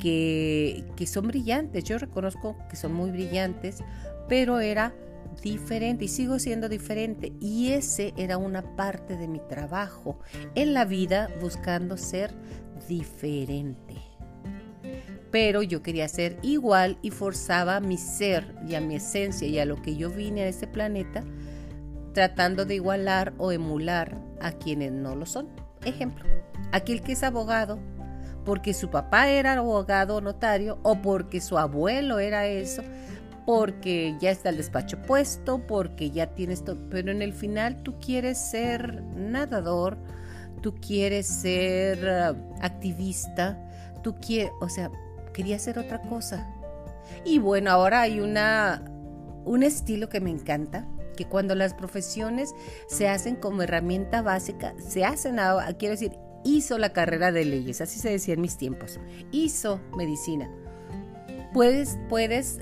que, 0.00 0.84
que 0.96 1.06
son 1.06 1.28
brillantes. 1.28 1.84
Yo 1.84 1.98
reconozco 1.98 2.56
que 2.68 2.76
son 2.76 2.92
muy 2.92 3.10
brillantes, 3.10 3.78
pero 4.28 4.58
era 4.58 4.92
diferente 5.42 6.06
y 6.06 6.08
sigo 6.08 6.38
siendo 6.38 6.68
diferente. 6.68 7.32
Y 7.40 7.70
ese 7.72 8.12
era 8.16 8.36
una 8.36 8.76
parte 8.76 9.16
de 9.16 9.28
mi 9.28 9.38
trabajo 9.38 10.18
en 10.54 10.74
la 10.74 10.84
vida 10.84 11.30
buscando 11.40 11.96
ser 11.96 12.34
diferente 12.88 14.09
pero 15.30 15.62
yo 15.62 15.82
quería 15.82 16.08
ser 16.08 16.38
igual 16.42 16.98
y 17.02 17.10
forzaba 17.10 17.80
mi 17.80 17.96
ser 17.96 18.54
y 18.66 18.74
a 18.74 18.80
mi 18.80 18.96
esencia 18.96 19.46
y 19.46 19.58
a 19.58 19.64
lo 19.64 19.80
que 19.80 19.96
yo 19.96 20.10
vine 20.10 20.42
a 20.42 20.48
este 20.48 20.66
planeta 20.66 21.24
tratando 22.12 22.64
de 22.64 22.74
igualar 22.76 23.32
o 23.38 23.52
emular 23.52 24.18
a 24.40 24.52
quienes 24.52 24.92
no 24.92 25.14
lo 25.14 25.26
son. 25.26 25.48
Ejemplo, 25.84 26.24
aquel 26.72 27.02
que 27.02 27.12
es 27.12 27.22
abogado 27.22 27.78
porque 28.44 28.74
su 28.74 28.90
papá 28.90 29.28
era 29.28 29.54
abogado 29.54 30.16
o 30.16 30.20
notario 30.20 30.78
o 30.82 31.00
porque 31.00 31.40
su 31.40 31.58
abuelo 31.58 32.18
era 32.18 32.46
eso, 32.46 32.82
porque 33.46 34.16
ya 34.20 34.30
está 34.30 34.48
el 34.48 34.56
despacho 34.56 35.00
puesto, 35.02 35.66
porque 35.66 36.10
ya 36.10 36.34
tienes 36.34 36.64
todo, 36.64 36.78
pero 36.90 37.10
en 37.10 37.22
el 37.22 37.32
final 37.32 37.82
tú 37.82 37.98
quieres 38.00 38.38
ser 38.38 39.02
nadador, 39.14 39.98
tú 40.62 40.74
quieres 40.74 41.26
ser 41.26 42.04
uh, 42.04 42.54
activista, 42.60 43.58
tú 44.02 44.16
quieres, 44.20 44.52
o 44.60 44.68
sea, 44.68 44.90
quería 45.32 45.56
hacer 45.56 45.78
otra 45.78 46.00
cosa. 46.02 46.46
Y 47.24 47.38
bueno, 47.38 47.70
ahora 47.70 48.02
hay 48.02 48.20
una, 48.20 48.84
un 49.44 49.62
estilo 49.62 50.08
que 50.08 50.20
me 50.20 50.30
encanta, 50.30 50.86
que 51.16 51.26
cuando 51.26 51.54
las 51.54 51.74
profesiones 51.74 52.54
se 52.88 53.08
hacen 53.08 53.36
como 53.36 53.62
herramienta 53.62 54.22
básica, 54.22 54.74
se 54.78 55.04
hacen, 55.04 55.36
quiero 55.78 55.92
decir, 55.92 56.12
hizo 56.44 56.78
la 56.78 56.92
carrera 56.92 57.32
de 57.32 57.44
leyes, 57.44 57.80
así 57.80 57.98
se 57.98 58.10
decía 58.10 58.34
en 58.34 58.40
mis 58.40 58.56
tiempos, 58.56 58.98
hizo 59.30 59.80
medicina. 59.96 60.50
Puedes, 61.52 61.98
puedes 62.08 62.58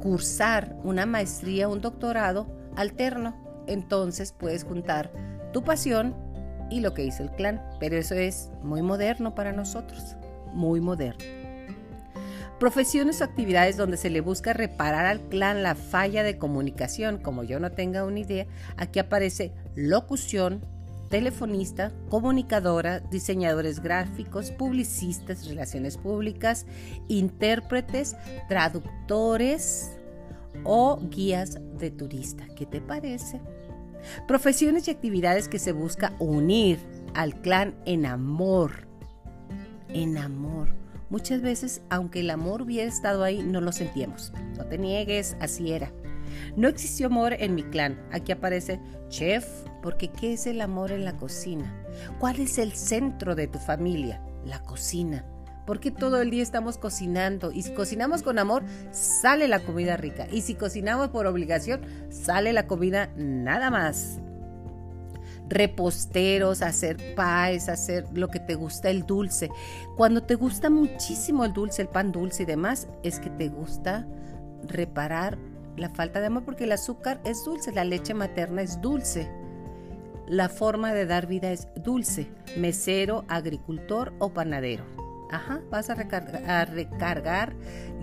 cursar 0.00 0.76
una 0.82 1.06
maestría, 1.06 1.68
un 1.68 1.80
doctorado 1.80 2.48
alterno, 2.74 3.36
entonces 3.66 4.32
puedes 4.32 4.64
juntar 4.64 5.12
tu 5.52 5.62
pasión 5.62 6.16
y 6.70 6.80
lo 6.80 6.94
que 6.94 7.04
hizo 7.04 7.22
el 7.22 7.30
clan, 7.30 7.62
pero 7.78 7.96
eso 7.96 8.14
es 8.14 8.50
muy 8.62 8.82
moderno 8.82 9.34
para 9.34 9.52
nosotros 9.52 10.16
muy 10.52 10.80
moderno. 10.80 11.24
Profesiones 12.58 13.20
o 13.20 13.24
actividades 13.24 13.76
donde 13.76 13.96
se 13.96 14.08
le 14.08 14.20
busca 14.20 14.52
reparar 14.52 15.04
al 15.06 15.20
clan 15.22 15.64
la 15.64 15.74
falla 15.74 16.22
de 16.22 16.38
comunicación, 16.38 17.18
como 17.18 17.42
yo 17.42 17.58
no 17.58 17.72
tenga 17.72 18.04
una 18.04 18.20
idea, 18.20 18.46
aquí 18.76 19.00
aparece 19.00 19.52
locución, 19.74 20.64
telefonista, 21.08 21.92
comunicadora, 22.08 23.00
diseñadores 23.00 23.80
gráficos, 23.80 24.52
publicistas, 24.52 25.46
relaciones 25.46 25.98
públicas, 25.98 26.64
intérpretes, 27.08 28.16
traductores 28.48 29.98
o 30.64 31.00
guías 31.10 31.58
de 31.78 31.90
turista. 31.90 32.46
¿Qué 32.56 32.64
te 32.64 32.80
parece? 32.80 33.40
Profesiones 34.26 34.88
y 34.88 34.90
actividades 34.90 35.48
que 35.48 35.58
se 35.58 35.72
busca 35.72 36.14
unir 36.18 36.78
al 37.14 37.40
clan 37.40 37.74
en 37.84 38.06
amor, 38.06 38.88
en 39.94 40.18
amor. 40.18 40.68
Muchas 41.10 41.42
veces, 41.42 41.82
aunque 41.90 42.20
el 42.20 42.30
amor 42.30 42.62
hubiera 42.62 42.88
estado 42.88 43.22
ahí, 43.22 43.42
no 43.42 43.60
lo 43.60 43.72
sentíamos. 43.72 44.32
No 44.56 44.64
te 44.64 44.78
niegues, 44.78 45.36
así 45.40 45.72
era. 45.72 45.92
No 46.56 46.68
existió 46.68 47.08
amor 47.08 47.34
en 47.34 47.54
mi 47.54 47.62
clan. 47.64 48.00
Aquí 48.10 48.32
aparece 48.32 48.80
chef, 49.08 49.46
porque 49.82 50.08
¿qué 50.08 50.32
es 50.32 50.46
el 50.46 50.60
amor 50.62 50.90
en 50.90 51.04
la 51.04 51.16
cocina? 51.16 51.84
¿Cuál 52.18 52.40
es 52.40 52.56
el 52.56 52.72
centro 52.72 53.34
de 53.34 53.46
tu 53.46 53.58
familia? 53.58 54.22
La 54.46 54.62
cocina. 54.62 55.26
Porque 55.66 55.90
todo 55.90 56.22
el 56.22 56.30
día 56.30 56.42
estamos 56.42 56.78
cocinando 56.78 57.52
y 57.52 57.62
si 57.62 57.74
cocinamos 57.74 58.22
con 58.22 58.38
amor, 58.38 58.64
sale 58.90 59.46
la 59.48 59.60
comida 59.60 59.98
rica. 59.98 60.26
Y 60.32 60.40
si 60.40 60.54
cocinamos 60.54 61.08
por 61.08 61.26
obligación, 61.26 61.82
sale 62.10 62.52
la 62.52 62.66
comida 62.66 63.10
nada 63.16 63.70
más 63.70 64.21
reposteros, 65.52 66.62
hacer 66.62 66.96
pies, 66.96 67.68
hacer 67.68 68.06
lo 68.14 68.28
que 68.28 68.40
te 68.40 68.54
gusta, 68.54 68.90
el 68.90 69.04
dulce. 69.06 69.50
Cuando 69.96 70.22
te 70.22 70.34
gusta 70.34 70.70
muchísimo 70.70 71.44
el 71.44 71.52
dulce, 71.52 71.82
el 71.82 71.88
pan 71.88 72.12
dulce 72.12 72.44
y 72.44 72.46
demás, 72.46 72.88
es 73.02 73.20
que 73.20 73.30
te 73.30 73.48
gusta 73.48 74.06
reparar 74.66 75.38
la 75.76 75.90
falta 75.90 76.20
de 76.20 76.26
amor 76.26 76.44
porque 76.44 76.64
el 76.64 76.72
azúcar 76.72 77.20
es 77.24 77.44
dulce, 77.44 77.72
la 77.72 77.84
leche 77.84 78.14
materna 78.14 78.62
es 78.62 78.80
dulce. 78.80 79.30
La 80.26 80.48
forma 80.48 80.94
de 80.94 81.04
dar 81.04 81.26
vida 81.26 81.50
es 81.50 81.68
dulce, 81.76 82.30
mesero, 82.56 83.24
agricultor 83.28 84.12
o 84.18 84.32
panadero. 84.32 85.01
Ajá, 85.32 85.62
vas 85.70 85.88
a 85.88 85.94
recargar, 85.94 87.54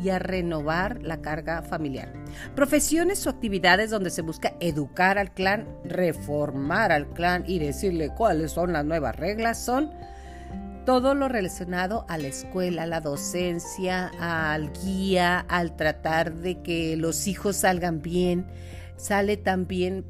y 0.02 0.10
a 0.10 0.18
renovar 0.18 1.04
la 1.04 1.22
carga 1.22 1.62
familiar. 1.62 2.12
Profesiones 2.56 3.28
o 3.28 3.30
actividades 3.30 3.92
donde 3.92 4.10
se 4.10 4.24
busca 4.24 4.56
educar 4.60 5.20
al 5.20 5.32
clan, 5.32 5.68
reformar 5.84 6.92
al 6.92 7.08
clan 7.10 7.44
y 7.46 7.60
decirle 7.60 8.10
cuáles 8.10 8.52
son 8.52 8.74
las 8.74 8.84
nuevas 8.84 9.16
reglas 9.16 9.64
son 9.64 9.92
todo 10.86 11.14
lo 11.14 11.30
relacionado 11.30 12.06
a 12.10 12.18
la 12.18 12.30
escuela, 12.30 12.84
a 12.84 12.88
la 12.88 13.00
docencia, 13.00 14.12
al 14.20 14.72
guía, 14.82 15.46
al 15.50 15.76
tratar 15.76 16.34
de 16.34 16.64
que 16.64 16.98
los 16.98 17.28
hijos 17.28 17.58
salgan 17.58 18.02
bien. 18.02 18.48
Sale 18.98 19.38
también 19.38 20.04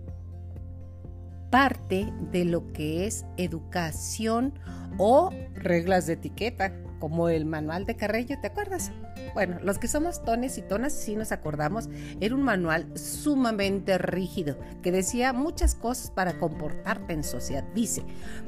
parte 1.49 2.13
de 2.31 2.45
lo 2.45 2.71
que 2.71 3.07
es 3.07 3.25
educación 3.35 4.57
o 4.97 5.31
reglas 5.55 6.07
de 6.07 6.13
etiqueta 6.13 6.71
como 6.99 7.29
el 7.29 7.45
manual 7.45 7.85
de 7.85 7.95
Carrello, 7.95 8.39
¿te 8.39 8.47
acuerdas? 8.47 8.91
Bueno, 9.33 9.57
los 9.63 9.79
que 9.79 9.87
somos 9.87 10.23
tones 10.23 10.57
y 10.57 10.61
tonas 10.61 10.93
sí 10.93 11.15
nos 11.15 11.31
acordamos, 11.31 11.89
era 12.19 12.35
un 12.35 12.43
manual 12.43 12.87
sumamente 12.97 13.97
rígido 13.97 14.57
que 14.81 14.91
decía 14.91 15.33
muchas 15.33 15.75
cosas 15.75 16.11
para 16.11 16.37
comportarte 16.37 17.13
en 17.13 17.23
sociedad, 17.23 17.63
dice. 17.73 18.03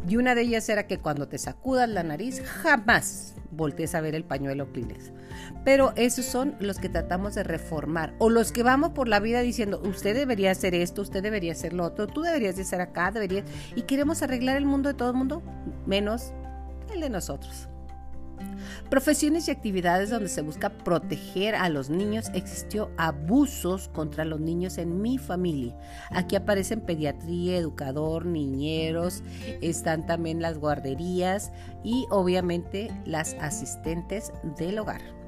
Y 0.08 0.17
una 0.17 0.36
de 0.36 0.41
ellas 0.41 0.67
era 0.70 0.88
que 0.88 1.00
cuando 1.00 1.27
te 1.27 1.38
sacudas 1.38 1.89
la 1.89 2.03
nariz, 2.03 2.41
jamás 2.41 3.36
voltees 3.51 3.96
a 3.96 4.01
ver 4.01 4.15
el 4.15 4.24
pañuelo 4.24 4.72
Kleenex. 4.72 5.12
Pero 5.63 5.93
esos 5.96 6.25
son 6.25 6.55
los 6.60 6.79
que 6.79 6.89
tratamos 6.89 7.36
de 7.36 7.43
reformar 7.43 8.13
o 8.17 8.29
los 8.29 8.51
que 8.51 8.63
vamos 8.63 8.91
por 8.91 9.08
la 9.08 9.20
vida 9.20 9.41
diciendo, 9.41 9.81
usted 9.84 10.15
debería 10.15 10.51
hacer 10.51 10.74
esto, 10.74 11.01
usted 11.01 11.22
debería 11.22 11.51
hacer 11.51 11.74
lo 11.74 11.86
otro, 11.86 12.08
tú 12.08 12.22
deberías 12.22 12.55
de 12.55 12.63
ser 12.63 12.81
acá, 12.81 13.12
deberías... 13.12 13.46
Y 13.75 13.84
queremos 13.84 14.22
arreglar 14.22 14.58
el 14.58 14.65
mundo 14.65 14.89
de 14.89 14.96
todo 14.96 15.12
el 15.12 15.15
mundo, 15.15 15.43
menos 15.86 16.34
el 16.93 17.01
de 17.01 17.10
nosotros. 17.10 17.67
Profesiones 18.90 19.48
y 19.48 19.52
actividades 19.52 20.10
donde 20.10 20.30
se 20.30 20.42
busca 20.42 20.70
proteger 20.70 21.56
a 21.56 21.70
los 21.70 21.90
niños. 21.90 22.30
Existió 22.34 22.92
abusos 22.98 23.88
contra 23.90 24.26
los 24.26 24.40
niños 24.40 24.78
en 24.78 25.02
mi 25.02 25.18
familia. 25.18 25.78
Aquí 26.10 26.36
aparecen 26.36 26.82
pediatría, 26.82 27.58
educador, 27.58 28.26
niñeros, 28.26 29.24
están 29.62 30.06
también 30.06 30.42
las 30.42 30.58
guarderías 30.58 31.52
y 31.84 32.06
obviamente 32.10 32.92
las 33.06 33.36
asistentes 33.36 34.32
del 34.58 34.80
hogar. 34.80 35.21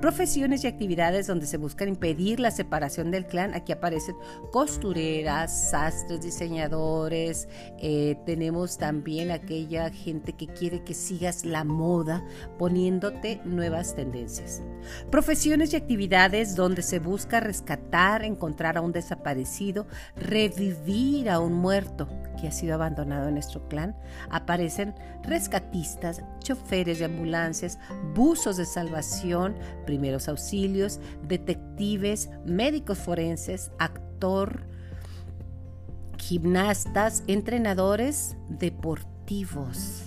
Profesiones 0.00 0.64
y 0.64 0.66
actividades 0.66 1.26
donde 1.26 1.46
se 1.46 1.56
busca 1.56 1.84
impedir 1.84 2.40
la 2.40 2.50
separación 2.50 3.10
del 3.10 3.26
clan. 3.26 3.54
Aquí 3.54 3.72
aparecen 3.72 4.16
costureras, 4.52 5.70
sastres, 5.70 6.22
diseñadores. 6.22 7.48
Eh, 7.78 8.16
tenemos 8.26 8.78
también 8.78 9.30
aquella 9.30 9.90
gente 9.90 10.32
que 10.32 10.46
quiere 10.46 10.84
que 10.84 10.94
sigas 10.94 11.44
la 11.44 11.64
moda 11.64 12.24
poniéndote 12.58 13.40
nuevas 13.44 13.94
tendencias. 13.94 14.62
Profesiones 15.10 15.72
y 15.72 15.76
actividades 15.76 16.56
donde 16.56 16.82
se 16.82 16.98
busca 16.98 17.40
rescatar, 17.40 18.24
encontrar 18.24 18.76
a 18.76 18.80
un 18.80 18.92
desaparecido, 18.92 19.86
revivir 20.16 21.28
a 21.30 21.40
un 21.40 21.54
muerto 21.54 22.08
que 22.40 22.48
ha 22.48 22.52
sido 22.52 22.74
abandonado 22.74 23.28
en 23.28 23.34
nuestro 23.34 23.68
clan, 23.68 23.96
aparecen 24.30 24.94
rescatistas, 25.22 26.22
choferes 26.40 26.98
de 26.98 27.04
ambulancias, 27.06 27.78
buzos 28.14 28.56
de 28.56 28.66
salvación, 28.66 29.54
primeros 29.86 30.28
auxilios, 30.28 31.00
detectives, 31.26 32.30
médicos 32.44 32.98
forenses, 32.98 33.70
actor, 33.78 34.66
gimnastas, 36.18 37.22
entrenadores 37.26 38.36
deportivos. 38.48 40.04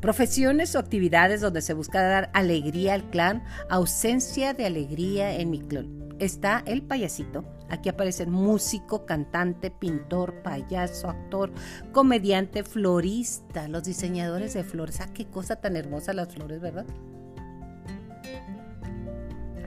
Profesiones 0.00 0.74
o 0.74 0.78
actividades 0.78 1.40
donde 1.40 1.62
se 1.62 1.72
busca 1.72 2.02
dar 2.02 2.30
alegría 2.34 2.94
al 2.94 3.08
clan, 3.08 3.42
ausencia 3.70 4.52
de 4.52 4.66
alegría 4.66 5.34
en 5.36 5.50
mi 5.50 5.60
clan 5.60 6.03
está 6.24 6.62
el 6.66 6.82
payasito. 6.82 7.44
Aquí 7.68 7.88
aparecen 7.88 8.30
músico, 8.30 9.06
cantante, 9.06 9.70
pintor, 9.70 10.42
payaso, 10.42 11.08
actor, 11.08 11.50
comediante, 11.92 12.62
florista, 12.62 13.68
los 13.68 13.84
diseñadores 13.84 14.54
de 14.54 14.64
flores. 14.64 15.00
Ah, 15.00 15.08
qué 15.12 15.26
cosa 15.26 15.56
tan 15.56 15.76
hermosa 15.76 16.12
las 16.12 16.28
flores, 16.28 16.60
¿verdad? 16.60 16.86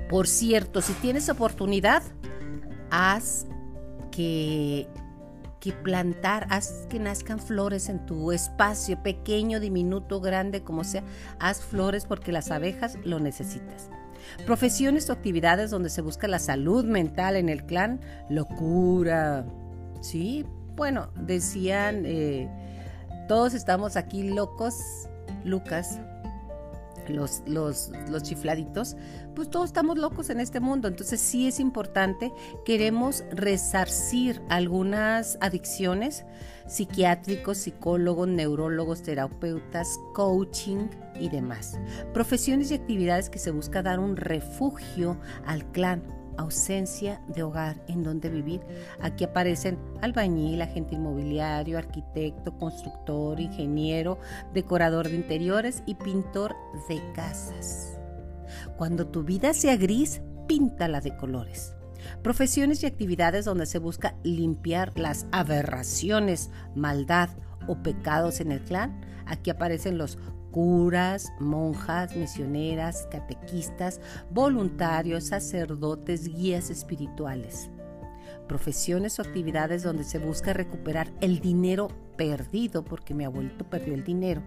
Por 0.10 0.28
cierto, 0.28 0.82
si 0.82 0.94
tienes 0.94 1.28
oportunidad, 1.28 2.02
haz 2.92 3.46
que, 4.12 4.88
que 5.60 5.74
plantar, 5.74 6.48
haz 6.50 6.86
que 6.90 7.00
nazcan 7.00 7.40
flores 7.40 7.90
en 7.90 8.06
tu 8.06 8.32
espacio, 8.32 9.02
pequeño, 9.04 9.60
diminuto, 9.60 10.22
grande, 10.22 10.64
como 10.64 10.84
sea. 10.84 11.04
Haz 11.40 11.62
flores 11.62 12.06
porque 12.06 12.32
las 12.32 12.52
abejas 12.52 12.98
lo 13.04 13.20
necesitas. 13.20 13.90
Profesiones 14.46 15.10
o 15.10 15.14
actividades 15.14 15.72
donde 15.72 15.90
se 15.90 16.02
busca 16.02 16.28
la 16.28 16.40
salud 16.40 16.86
mental 16.86 17.36
en 17.36 17.50
el 17.50 17.66
clan, 17.66 18.00
locura. 18.30 19.46
Sí, 20.02 20.46
bueno, 20.76 21.10
decían, 21.16 22.04
eh, 22.06 22.50
todos 23.28 23.54
estamos 23.54 23.98
aquí 23.98 24.24
locos, 24.24 24.76
Lucas, 25.44 26.00
los, 27.10 27.43
los, 27.46 27.91
los, 28.10 28.24
chifladitos, 28.24 28.96
pues 29.36 29.50
todos 29.50 29.67
estamos 29.67 29.98
locos 29.98 30.30
en 30.30 30.39
este 30.39 30.60
mundo. 30.60 30.88
Entonces 30.88 31.20
sí 31.20 31.48
es 31.48 31.60
importante, 31.60 32.34
queremos 32.65 33.24
resarcir 33.32 34.41
algunas 34.50 35.38
adicciones, 35.41 36.26
psiquiátricos, 36.67 37.58
psicólogos, 37.58 38.28
neurólogos, 38.28 39.02
terapeutas, 39.02 40.00
coaching 40.13 40.88
y 41.20 41.30
demás. 41.30 41.80
Profesiones 42.13 42.72
y 42.72 42.76
actividades 42.76 43.30
que 43.30 43.39
se 43.39 43.52
busca 43.52 43.82
dar 43.82 44.00
un 44.00 44.17
refugio 44.17 45.20
al 45.46 45.65
clan 45.72 46.16
ausencia 46.38 47.21
de 47.28 47.43
hogar 47.43 47.84
en 47.88 48.04
donde 48.04 48.30
vivir. 48.30 48.62
Aquí 49.02 49.23
aparecen 49.23 49.78
albañil, 50.02 50.62
agente 50.62 50.95
inmobiliario, 50.95 51.78
arquitecto, 51.78 52.58
constructor, 52.58 53.39
ingeniero, 53.39 54.19
decorador 54.54 55.10
de 55.10 55.15
interiores 55.15 55.84
y 55.86 55.95
pintor 55.95 56.56
de 56.88 57.02
casas. 57.13 58.00
Cuando 58.78 59.08
tu 59.08 59.23
vida 59.23 59.54
sea 59.54 59.76
gris, 59.76 60.21
píntala 60.47 61.02
de 61.02 61.15
colores. 61.17 61.73
Profesiones 62.21 62.84
y 62.84 62.86
actividades 62.86 63.45
donde 63.45 63.65
se 63.65 63.80
busca 63.80 64.15
limpiar 64.23 64.97
las 64.97 65.26
aberraciones, 65.32 66.52
maldad 66.76 67.30
o 67.67 67.82
pecados 67.84 68.39
en 68.39 68.52
el 68.52 68.62
clan. 68.62 69.02
Aquí 69.26 69.50
aparecen 69.50 69.97
los 69.97 70.17
curas, 70.58 71.32
monjas, 71.39 72.15
misioneras, 72.15 73.08
catequistas, 73.12 74.02
voluntarios, 74.32 75.26
sacerdotes, 75.26 76.34
guías 76.34 76.72
espirituales. 76.72 77.70
Profesiones 78.48 79.20
o 79.20 79.22
actividades 79.22 79.84
donde 79.84 80.04
se 80.04 80.17
busca 80.17 80.54
recuperar 80.54 81.13
el 81.22 81.41
dinero 81.41 81.89
perdido, 82.17 82.84
porque 82.84 83.13
mi 83.13 83.24
abuelito 83.24 83.70
perdió 83.70 83.93
el 83.93 84.04
dinero. 84.04 84.41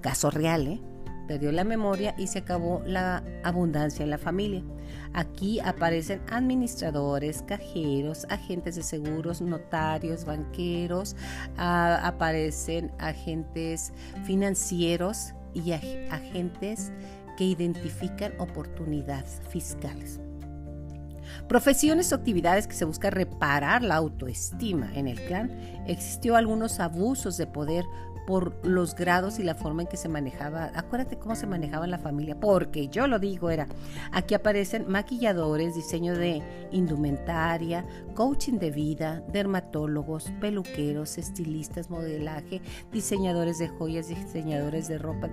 Caso 0.00 0.28
real, 0.28 0.66
¿eh? 0.66 0.80
Perdió 1.30 1.52
la 1.52 1.62
memoria 1.62 2.12
y 2.18 2.26
se 2.26 2.40
acabó 2.40 2.82
la 2.84 3.22
abundancia 3.44 4.02
en 4.02 4.10
la 4.10 4.18
familia. 4.18 4.64
Aquí 5.12 5.60
aparecen 5.60 6.20
administradores, 6.28 7.42
cajeros, 7.42 8.26
agentes 8.30 8.74
de 8.74 8.82
seguros, 8.82 9.40
notarios, 9.40 10.24
banqueros, 10.24 11.14
ah, 11.56 12.00
aparecen 12.02 12.90
agentes 12.98 13.92
financieros 14.24 15.32
y 15.54 15.70
agentes 15.70 16.90
que 17.36 17.44
identifican 17.44 18.32
oportunidades 18.40 19.40
fiscales. 19.50 20.18
Profesiones 21.48 22.10
o 22.10 22.16
actividades 22.16 22.66
que 22.66 22.74
se 22.74 22.84
busca 22.84 23.08
reparar 23.10 23.84
la 23.84 23.94
autoestima 23.94 24.90
en 24.96 25.06
el 25.06 25.24
clan. 25.26 25.50
Existió 25.86 26.34
algunos 26.34 26.80
abusos 26.80 27.36
de 27.36 27.46
poder 27.46 27.84
por 28.26 28.54
los 28.64 28.94
grados 28.94 29.38
y 29.38 29.42
la 29.42 29.54
forma 29.54 29.82
en 29.82 29.88
que 29.88 29.96
se 29.96 30.08
manejaba. 30.08 30.70
Acuérdate 30.74 31.18
cómo 31.18 31.34
se 31.34 31.46
manejaba 31.46 31.84
en 31.84 31.90
la 31.90 31.98
familia, 31.98 32.38
porque 32.38 32.88
yo 32.88 33.06
lo 33.06 33.18
digo, 33.18 33.50
era, 33.50 33.66
aquí 34.12 34.34
aparecen 34.34 34.88
maquilladores, 34.88 35.74
diseño 35.74 36.16
de 36.16 36.42
indumentaria, 36.70 37.84
coaching 38.14 38.58
de 38.58 38.70
vida, 38.70 39.22
dermatólogos, 39.32 40.30
peluqueros, 40.40 41.18
estilistas, 41.18 41.90
modelaje, 41.90 42.60
diseñadores 42.92 43.58
de 43.58 43.68
joyas, 43.68 44.08
diseñadores 44.08 44.88
de 44.88 44.98
ropa, 44.98 45.28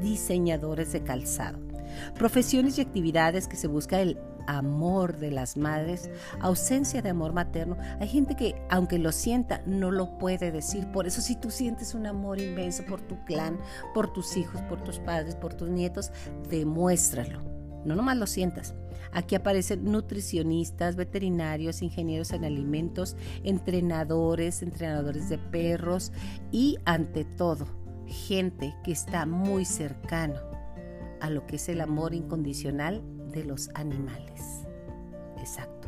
diseñadores 0.00 0.92
de 0.92 1.02
calzado. 1.02 1.77
Profesiones 2.14 2.78
y 2.78 2.80
actividades 2.80 3.48
que 3.48 3.56
se 3.56 3.66
busca 3.66 4.00
el 4.00 4.18
amor 4.48 5.18
de 5.18 5.30
las 5.30 5.56
madres, 5.56 6.10
ausencia 6.40 7.02
de 7.02 7.10
amor 7.10 7.32
materno. 7.34 7.76
Hay 8.00 8.08
gente 8.08 8.34
que, 8.34 8.60
aunque 8.70 8.98
lo 8.98 9.12
sienta, 9.12 9.62
no 9.66 9.90
lo 9.90 10.18
puede 10.18 10.50
decir. 10.50 10.90
Por 10.90 11.06
eso, 11.06 11.20
si 11.20 11.36
tú 11.36 11.50
sientes 11.50 11.94
un 11.94 12.06
amor 12.06 12.40
inmenso 12.40 12.82
por 12.86 13.00
tu 13.02 13.22
clan, 13.24 13.60
por 13.94 14.12
tus 14.12 14.36
hijos, 14.36 14.60
por 14.62 14.82
tus 14.82 14.98
padres, 14.98 15.36
por 15.36 15.54
tus 15.54 15.68
nietos, 15.68 16.10
demuéstralo. 16.48 17.42
No 17.84 17.94
nomás 17.94 18.16
lo 18.16 18.26
sientas. 18.26 18.74
Aquí 19.12 19.34
aparecen 19.34 19.84
nutricionistas, 19.84 20.96
veterinarios, 20.96 21.82
ingenieros 21.82 22.32
en 22.32 22.44
alimentos, 22.44 23.16
entrenadores, 23.44 24.62
entrenadores 24.62 25.28
de 25.28 25.38
perros 25.38 26.12
y, 26.50 26.78
ante 26.84 27.24
todo, 27.24 27.66
gente 28.06 28.74
que 28.82 28.92
está 28.92 29.26
muy 29.26 29.64
cercano 29.64 30.57
a 31.20 31.30
lo 31.30 31.46
que 31.46 31.56
es 31.56 31.68
el 31.68 31.80
amor 31.80 32.14
incondicional 32.14 33.02
de 33.32 33.44
los 33.44 33.70
animales. 33.74 34.66
Exacto. 35.38 35.78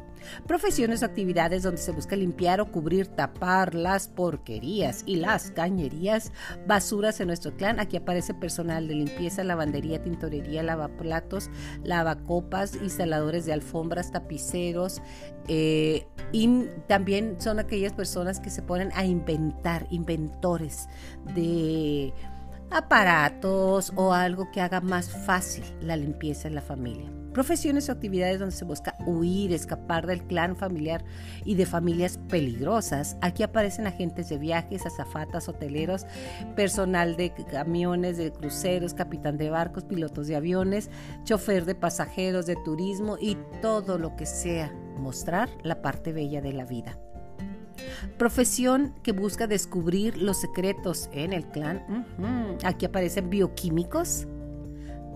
Profesiones 0.47 1.03
o 1.03 1.07
actividades 1.07 1.63
donde 1.63 1.81
se 1.81 1.93
busca 1.93 2.17
limpiar 2.17 2.61
o 2.61 2.71
cubrir, 2.71 3.07
tapar 3.07 3.75
las 3.75 4.09
porquerías 4.09 5.03
y 5.07 5.17
las 5.17 5.51
cañerías, 5.51 6.33
basuras 6.67 7.21
en 7.21 7.29
nuestro 7.29 7.57
clan. 7.57 7.81
Aquí 7.81 7.97
aparece 7.97 8.35
personal 8.35 8.89
de 8.89 8.95
limpieza, 8.95 9.45
lavandería, 9.45 10.03
tintorería, 10.03 10.63
lavaplatos, 10.63 11.51
lavacopas, 11.85 12.75
instaladores 12.77 13.47
de 13.47 13.53
alfombras, 13.53 14.13
tapiceros. 14.13 15.03
Eh, 15.49 16.07
y 16.33 16.67
también 16.87 17.41
son 17.41 17.59
aquellas 17.59 17.93
personas 17.93 18.41
que 18.41 18.51
se 18.51 18.63
ponen 18.63 18.91
a 18.95 19.05
inventar, 19.05 19.87
inventores 19.91 20.89
de 21.35 22.13
aparatos 22.71 23.93
o 23.97 24.13
algo 24.13 24.51
que 24.51 24.61
haga 24.61 24.81
más 24.81 25.11
fácil 25.11 25.65
la 25.81 25.97
limpieza 25.97 26.49
en 26.49 26.55
la 26.55 26.63
familia. 26.63 27.11
Profesiones 27.33 27.89
o 27.89 27.93
actividades 27.93 28.41
donde 28.41 28.55
se 28.55 28.65
busca 28.65 28.97
huir, 29.07 29.53
escapar 29.53 30.05
del 30.07 30.25
clan 30.25 30.57
familiar 30.57 31.05
y 31.45 31.55
de 31.55 31.65
familias 31.65 32.19
peligrosas. 32.29 33.17
Aquí 33.21 33.45
aparecen 33.45 33.87
agentes 33.87 34.29
de 34.29 34.39
viajes, 34.39 34.85
azafatas, 34.85 35.49
hoteleros, 35.49 36.07
personal 36.57 37.17
de 37.17 37.33
camiones, 37.49 38.17
de 38.17 38.33
cruceros, 38.33 38.95
capitán 38.95 39.39
de 39.39 39.49
barcos, 39.49 39.85
pilotos 39.85 40.27
de 40.27 40.35
aviones, 40.35 40.91
chofer 41.23 41.67
de 41.67 41.77
pasajeros, 41.77 42.47
de 42.47 42.57
turismo 42.57 43.17
y 43.21 43.37
todo 43.63 43.97
lo 43.97 44.17
que 44.17 44.27
sea 44.27 44.73
mostrar 44.97 45.49
la 45.63 45.83
parte 45.83 46.13
bella 46.13 46.41
de 46.41 46.53
la 46.53 46.65
vida. 46.65 46.99
Profesión 48.19 48.95
que 49.03 49.13
busca 49.13 49.47
descubrir 49.47 50.17
los 50.17 50.41
secretos 50.41 51.09
en 51.13 51.33
el 51.33 51.47
clan. 51.47 52.07
Aquí 52.65 52.87
aparecen 52.87 53.31
bioquímicos, 53.31 54.27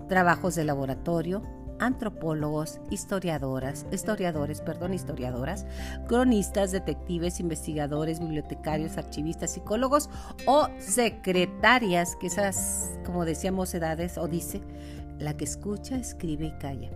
trabajos 0.07 0.55
de 0.55 0.63
laboratorio, 0.63 1.41
antropólogos, 1.79 2.79
historiadoras, 2.89 3.85
historiadores, 3.91 4.61
perdón, 4.61 4.93
historiadoras, 4.93 5.65
cronistas, 6.07 6.71
detectives, 6.71 7.39
investigadores, 7.39 8.19
bibliotecarios, 8.19 8.97
archivistas, 8.97 9.51
psicólogos 9.51 10.09
o 10.45 10.69
secretarias, 10.79 12.15
que 12.15 12.27
esas, 12.27 12.97
como 13.05 13.25
decíamos, 13.25 13.73
edades 13.73 14.17
o 14.17 14.27
dice, 14.27 14.61
la 15.19 15.35
que 15.35 15.45
escucha, 15.45 15.97
escribe 15.97 16.45
y 16.45 16.57
calla. 16.59 16.91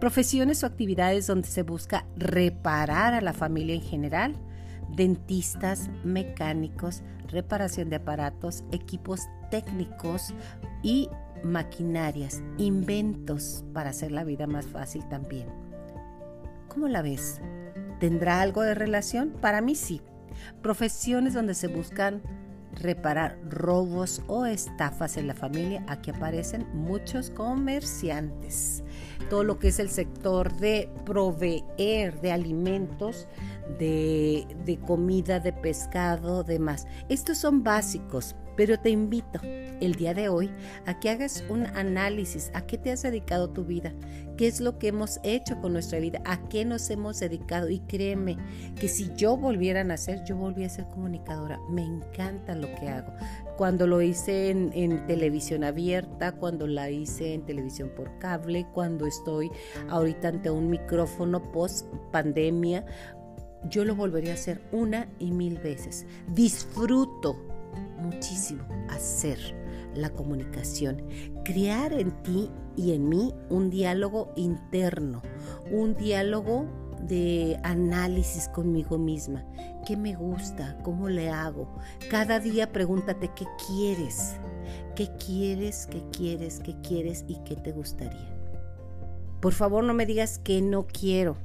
Profesiones 0.00 0.62
o 0.62 0.66
actividades 0.66 1.26
donde 1.26 1.48
se 1.48 1.62
busca 1.62 2.06
reparar 2.16 3.14
a 3.14 3.20
la 3.20 3.32
familia 3.32 3.74
en 3.74 3.82
general, 3.82 4.34
dentistas, 4.96 5.90
mecánicos, 6.04 7.02
reparación 7.28 7.90
de 7.90 7.96
aparatos, 7.96 8.64
equipos 8.72 9.20
técnicos 9.50 10.34
y 10.82 11.08
maquinarias, 11.42 12.42
inventos 12.58 13.64
para 13.72 13.90
hacer 13.90 14.12
la 14.12 14.24
vida 14.24 14.46
más 14.46 14.66
fácil 14.66 15.06
también. 15.08 15.48
¿Cómo 16.68 16.88
la 16.88 17.02
ves? 17.02 17.40
¿Tendrá 18.00 18.40
algo 18.40 18.62
de 18.62 18.74
relación? 18.74 19.30
Para 19.40 19.60
mí 19.60 19.74
sí. 19.74 20.00
Profesiones 20.62 21.34
donde 21.34 21.54
se 21.54 21.68
buscan 21.68 22.22
reparar 22.76 23.38
robos 23.48 24.22
o 24.26 24.46
estafas 24.46 25.16
en 25.16 25.26
la 25.26 25.34
familia. 25.34 25.84
Aquí 25.88 26.10
aparecen 26.10 26.66
muchos 26.72 27.30
comerciantes. 27.30 28.82
Todo 29.30 29.44
lo 29.44 29.58
que 29.58 29.68
es 29.68 29.78
el 29.78 29.88
sector 29.88 30.52
de 30.56 30.90
proveer 31.04 32.20
de 32.20 32.32
alimentos, 32.32 33.26
de, 33.78 34.46
de 34.64 34.78
comida, 34.78 35.40
de 35.40 35.52
pescado, 35.52 36.44
demás. 36.44 36.86
Estos 37.08 37.38
son 37.38 37.62
básicos, 37.62 38.36
pero 38.56 38.78
te 38.78 38.90
invito 38.90 39.40
el 39.80 39.94
día 39.94 40.14
de 40.14 40.28
hoy 40.28 40.50
a 40.86 40.98
que 40.98 41.10
hagas 41.10 41.44
un 41.48 41.66
análisis 41.66 42.50
a 42.54 42.66
qué 42.66 42.78
te 42.78 42.90
has 42.90 43.02
dedicado 43.02 43.50
tu 43.50 43.64
vida, 43.64 43.92
qué 44.36 44.46
es 44.46 44.60
lo 44.60 44.78
que 44.78 44.88
hemos 44.88 45.20
hecho 45.22 45.60
con 45.60 45.72
nuestra 45.72 45.98
vida, 45.98 46.20
a 46.24 46.48
qué 46.48 46.64
nos 46.64 46.88
hemos 46.90 47.20
dedicado. 47.20 47.68
Y 47.68 47.80
créeme 47.80 48.36
que 48.78 48.88
si 48.88 49.12
yo 49.14 49.36
volviera 49.36 49.80
a 49.80 49.84
nacer, 49.84 50.24
yo 50.24 50.36
volví 50.36 50.64
a 50.64 50.68
ser 50.68 50.86
comunicadora. 50.86 51.60
Me 51.68 51.82
encanta 51.82 52.54
lo 52.54 52.72
que 52.76 52.88
hago. 52.88 53.12
Cuando 53.56 53.86
lo 53.86 54.02
hice 54.02 54.50
en, 54.50 54.70
en 54.74 55.06
televisión 55.06 55.64
abierta, 55.64 56.32
cuando 56.32 56.66
la 56.66 56.90
hice 56.90 57.34
en 57.34 57.44
televisión 57.44 57.90
por 57.96 58.18
cable, 58.18 58.66
cuando 58.72 59.06
estoy 59.06 59.50
ahorita 59.88 60.28
ante 60.28 60.50
un 60.50 60.70
micrófono 60.70 61.52
post 61.52 61.86
pandemia, 62.10 62.84
yo 63.70 63.84
lo 63.84 63.94
volvería 63.94 64.32
a 64.32 64.34
hacer 64.34 64.60
una 64.72 65.08
y 65.18 65.30
mil 65.30 65.58
veces. 65.58 66.06
Disfruto 66.34 67.53
muchísimo 68.04 68.64
hacer 68.88 69.38
la 69.94 70.10
comunicación, 70.10 71.02
crear 71.44 71.92
en 71.92 72.10
ti 72.22 72.50
y 72.76 72.92
en 72.92 73.08
mí 73.08 73.32
un 73.48 73.70
diálogo 73.70 74.32
interno, 74.36 75.22
un 75.70 75.94
diálogo 75.94 76.66
de 77.02 77.58
análisis 77.62 78.48
conmigo 78.48 78.98
misma. 78.98 79.44
¿Qué 79.86 79.96
me 79.96 80.14
gusta? 80.14 80.78
¿Cómo 80.82 81.08
le 81.08 81.28
hago? 81.28 81.68
Cada 82.10 82.40
día 82.40 82.72
pregúntate 82.72 83.30
qué 83.34 83.46
quieres, 83.66 84.36
qué 84.96 85.10
quieres, 85.16 85.86
qué 85.90 86.02
quieres, 86.10 86.60
qué 86.60 86.74
quieres 86.80 87.24
y 87.28 87.36
qué 87.44 87.56
te 87.56 87.72
gustaría. 87.72 88.34
Por 89.40 89.52
favor 89.52 89.84
no 89.84 89.92
me 89.92 90.06
digas 90.06 90.38
que 90.38 90.62
no 90.62 90.86
quiero 90.86 91.36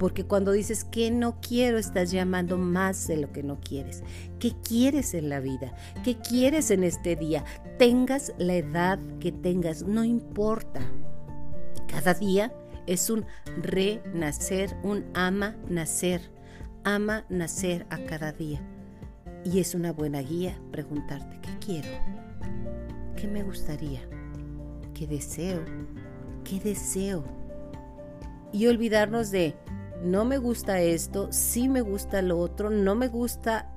porque 0.00 0.24
cuando 0.24 0.52
dices 0.52 0.84
que 0.84 1.10
no 1.10 1.42
quiero, 1.42 1.76
estás 1.76 2.10
llamando 2.10 2.56
más 2.56 3.06
de 3.06 3.18
lo 3.18 3.30
que 3.32 3.42
no 3.42 3.60
quieres. 3.60 4.02
¿Qué 4.38 4.54
quieres 4.66 5.12
en 5.12 5.28
la 5.28 5.40
vida? 5.40 5.74
¿Qué 6.02 6.16
quieres 6.16 6.70
en 6.70 6.84
este 6.84 7.16
día? 7.16 7.44
Tengas 7.78 8.32
la 8.38 8.54
edad 8.54 8.98
que 9.20 9.30
tengas, 9.30 9.82
no 9.82 10.02
importa. 10.02 10.80
Cada 11.86 12.14
día 12.14 12.50
es 12.86 13.10
un 13.10 13.26
renacer, 13.58 14.74
un 14.82 15.04
ama 15.12 15.54
nacer. 15.68 16.22
Ama 16.82 17.26
nacer 17.28 17.84
a 17.90 17.98
cada 17.98 18.32
día. 18.32 18.62
Y 19.44 19.60
es 19.60 19.74
una 19.74 19.92
buena 19.92 20.22
guía 20.22 20.58
preguntarte, 20.72 21.38
¿qué 21.42 21.58
quiero? 21.62 21.88
¿Qué 23.16 23.28
me 23.28 23.42
gustaría? 23.42 24.00
¿Qué 24.94 25.06
deseo? 25.06 25.60
¿Qué 26.42 26.58
deseo? 26.58 27.22
Y 28.50 28.66
olvidarnos 28.66 29.30
de 29.30 29.54
no 30.02 30.24
me 30.24 30.38
gusta 30.38 30.80
esto, 30.80 31.28
sí 31.32 31.68
me 31.68 31.80
gusta 31.80 32.22
lo 32.22 32.38
otro, 32.38 32.70
no 32.70 32.94
me 32.94 33.08
gusta 33.08 33.70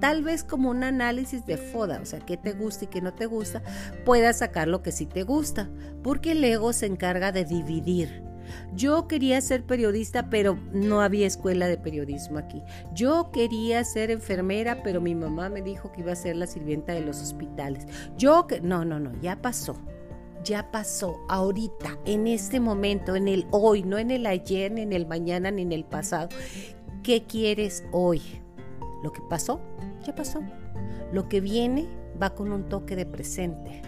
tal 0.00 0.22
vez 0.22 0.44
como 0.44 0.70
un 0.70 0.84
análisis 0.84 1.46
de 1.46 1.56
foda, 1.56 2.00
o 2.02 2.06
sea, 2.06 2.20
qué 2.20 2.36
te 2.36 2.52
gusta 2.52 2.84
y 2.84 2.88
qué 2.88 3.00
no 3.00 3.14
te 3.14 3.26
gusta, 3.26 3.62
puedas 4.04 4.38
sacar 4.38 4.68
lo 4.68 4.82
que 4.82 4.92
sí 4.92 5.06
te 5.06 5.22
gusta, 5.22 5.68
porque 6.02 6.32
el 6.32 6.44
ego 6.44 6.72
se 6.72 6.86
encarga 6.86 7.32
de 7.32 7.44
dividir. 7.44 8.22
Yo 8.74 9.08
quería 9.08 9.40
ser 9.40 9.64
periodista, 9.64 10.30
pero 10.30 10.56
no 10.72 11.00
había 11.00 11.26
escuela 11.26 11.66
de 11.66 11.78
periodismo 11.78 12.38
aquí. 12.38 12.62
Yo 12.94 13.30
quería 13.32 13.82
ser 13.82 14.12
enfermera, 14.12 14.84
pero 14.84 15.00
mi 15.00 15.16
mamá 15.16 15.48
me 15.48 15.62
dijo 15.62 15.90
que 15.90 16.02
iba 16.02 16.12
a 16.12 16.16
ser 16.16 16.36
la 16.36 16.46
sirvienta 16.46 16.92
de 16.92 17.00
los 17.00 17.20
hospitales. 17.20 17.86
Yo 18.16 18.46
que 18.46 18.60
no, 18.60 18.84
no, 18.84 19.00
no, 19.00 19.12
ya 19.20 19.42
pasó 19.42 19.76
ya 20.46 20.70
pasó, 20.70 21.20
ahorita, 21.28 21.98
en 22.04 22.28
este 22.28 22.60
momento, 22.60 23.16
en 23.16 23.26
el 23.26 23.46
hoy, 23.50 23.82
no 23.82 23.98
en 23.98 24.12
el 24.12 24.26
ayer, 24.26 24.70
ni 24.70 24.82
en 24.82 24.92
el 24.92 25.06
mañana, 25.06 25.50
ni 25.50 25.62
en 25.62 25.72
el 25.72 25.84
pasado. 25.84 26.28
¿Qué 27.02 27.24
quieres 27.24 27.84
hoy? 27.92 28.22
Lo 29.02 29.12
que 29.12 29.20
pasó, 29.28 29.60
ya 30.06 30.14
pasó. 30.14 30.40
Lo 31.12 31.28
que 31.28 31.40
viene 31.40 31.88
va 32.20 32.30
con 32.30 32.52
un 32.52 32.68
toque 32.68 32.94
de 32.94 33.06
presente. 33.06 33.82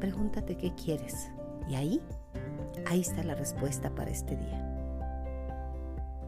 Pregúntate 0.00 0.56
qué 0.56 0.74
quieres. 0.74 1.30
Y 1.68 1.74
ahí, 1.74 2.00
ahí 2.86 3.00
está 3.00 3.22
la 3.22 3.34
respuesta 3.34 3.94
para 3.94 4.10
este 4.10 4.36
día. 4.36 4.68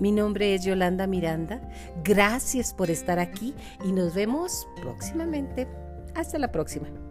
Mi 0.01 0.13
nombre 0.13 0.55
es 0.55 0.65
Yolanda 0.65 1.07
Miranda. 1.07 1.61
Gracias 2.05 2.75
por 2.75 2.91
estar 2.91 3.19
aquí 3.19 3.55
y 3.85 3.93
nos 3.93 4.15
vemos 4.15 4.69
próximamente. 4.83 5.67
Hasta 6.15 6.39
la 6.39 6.53
próxima. 6.53 7.04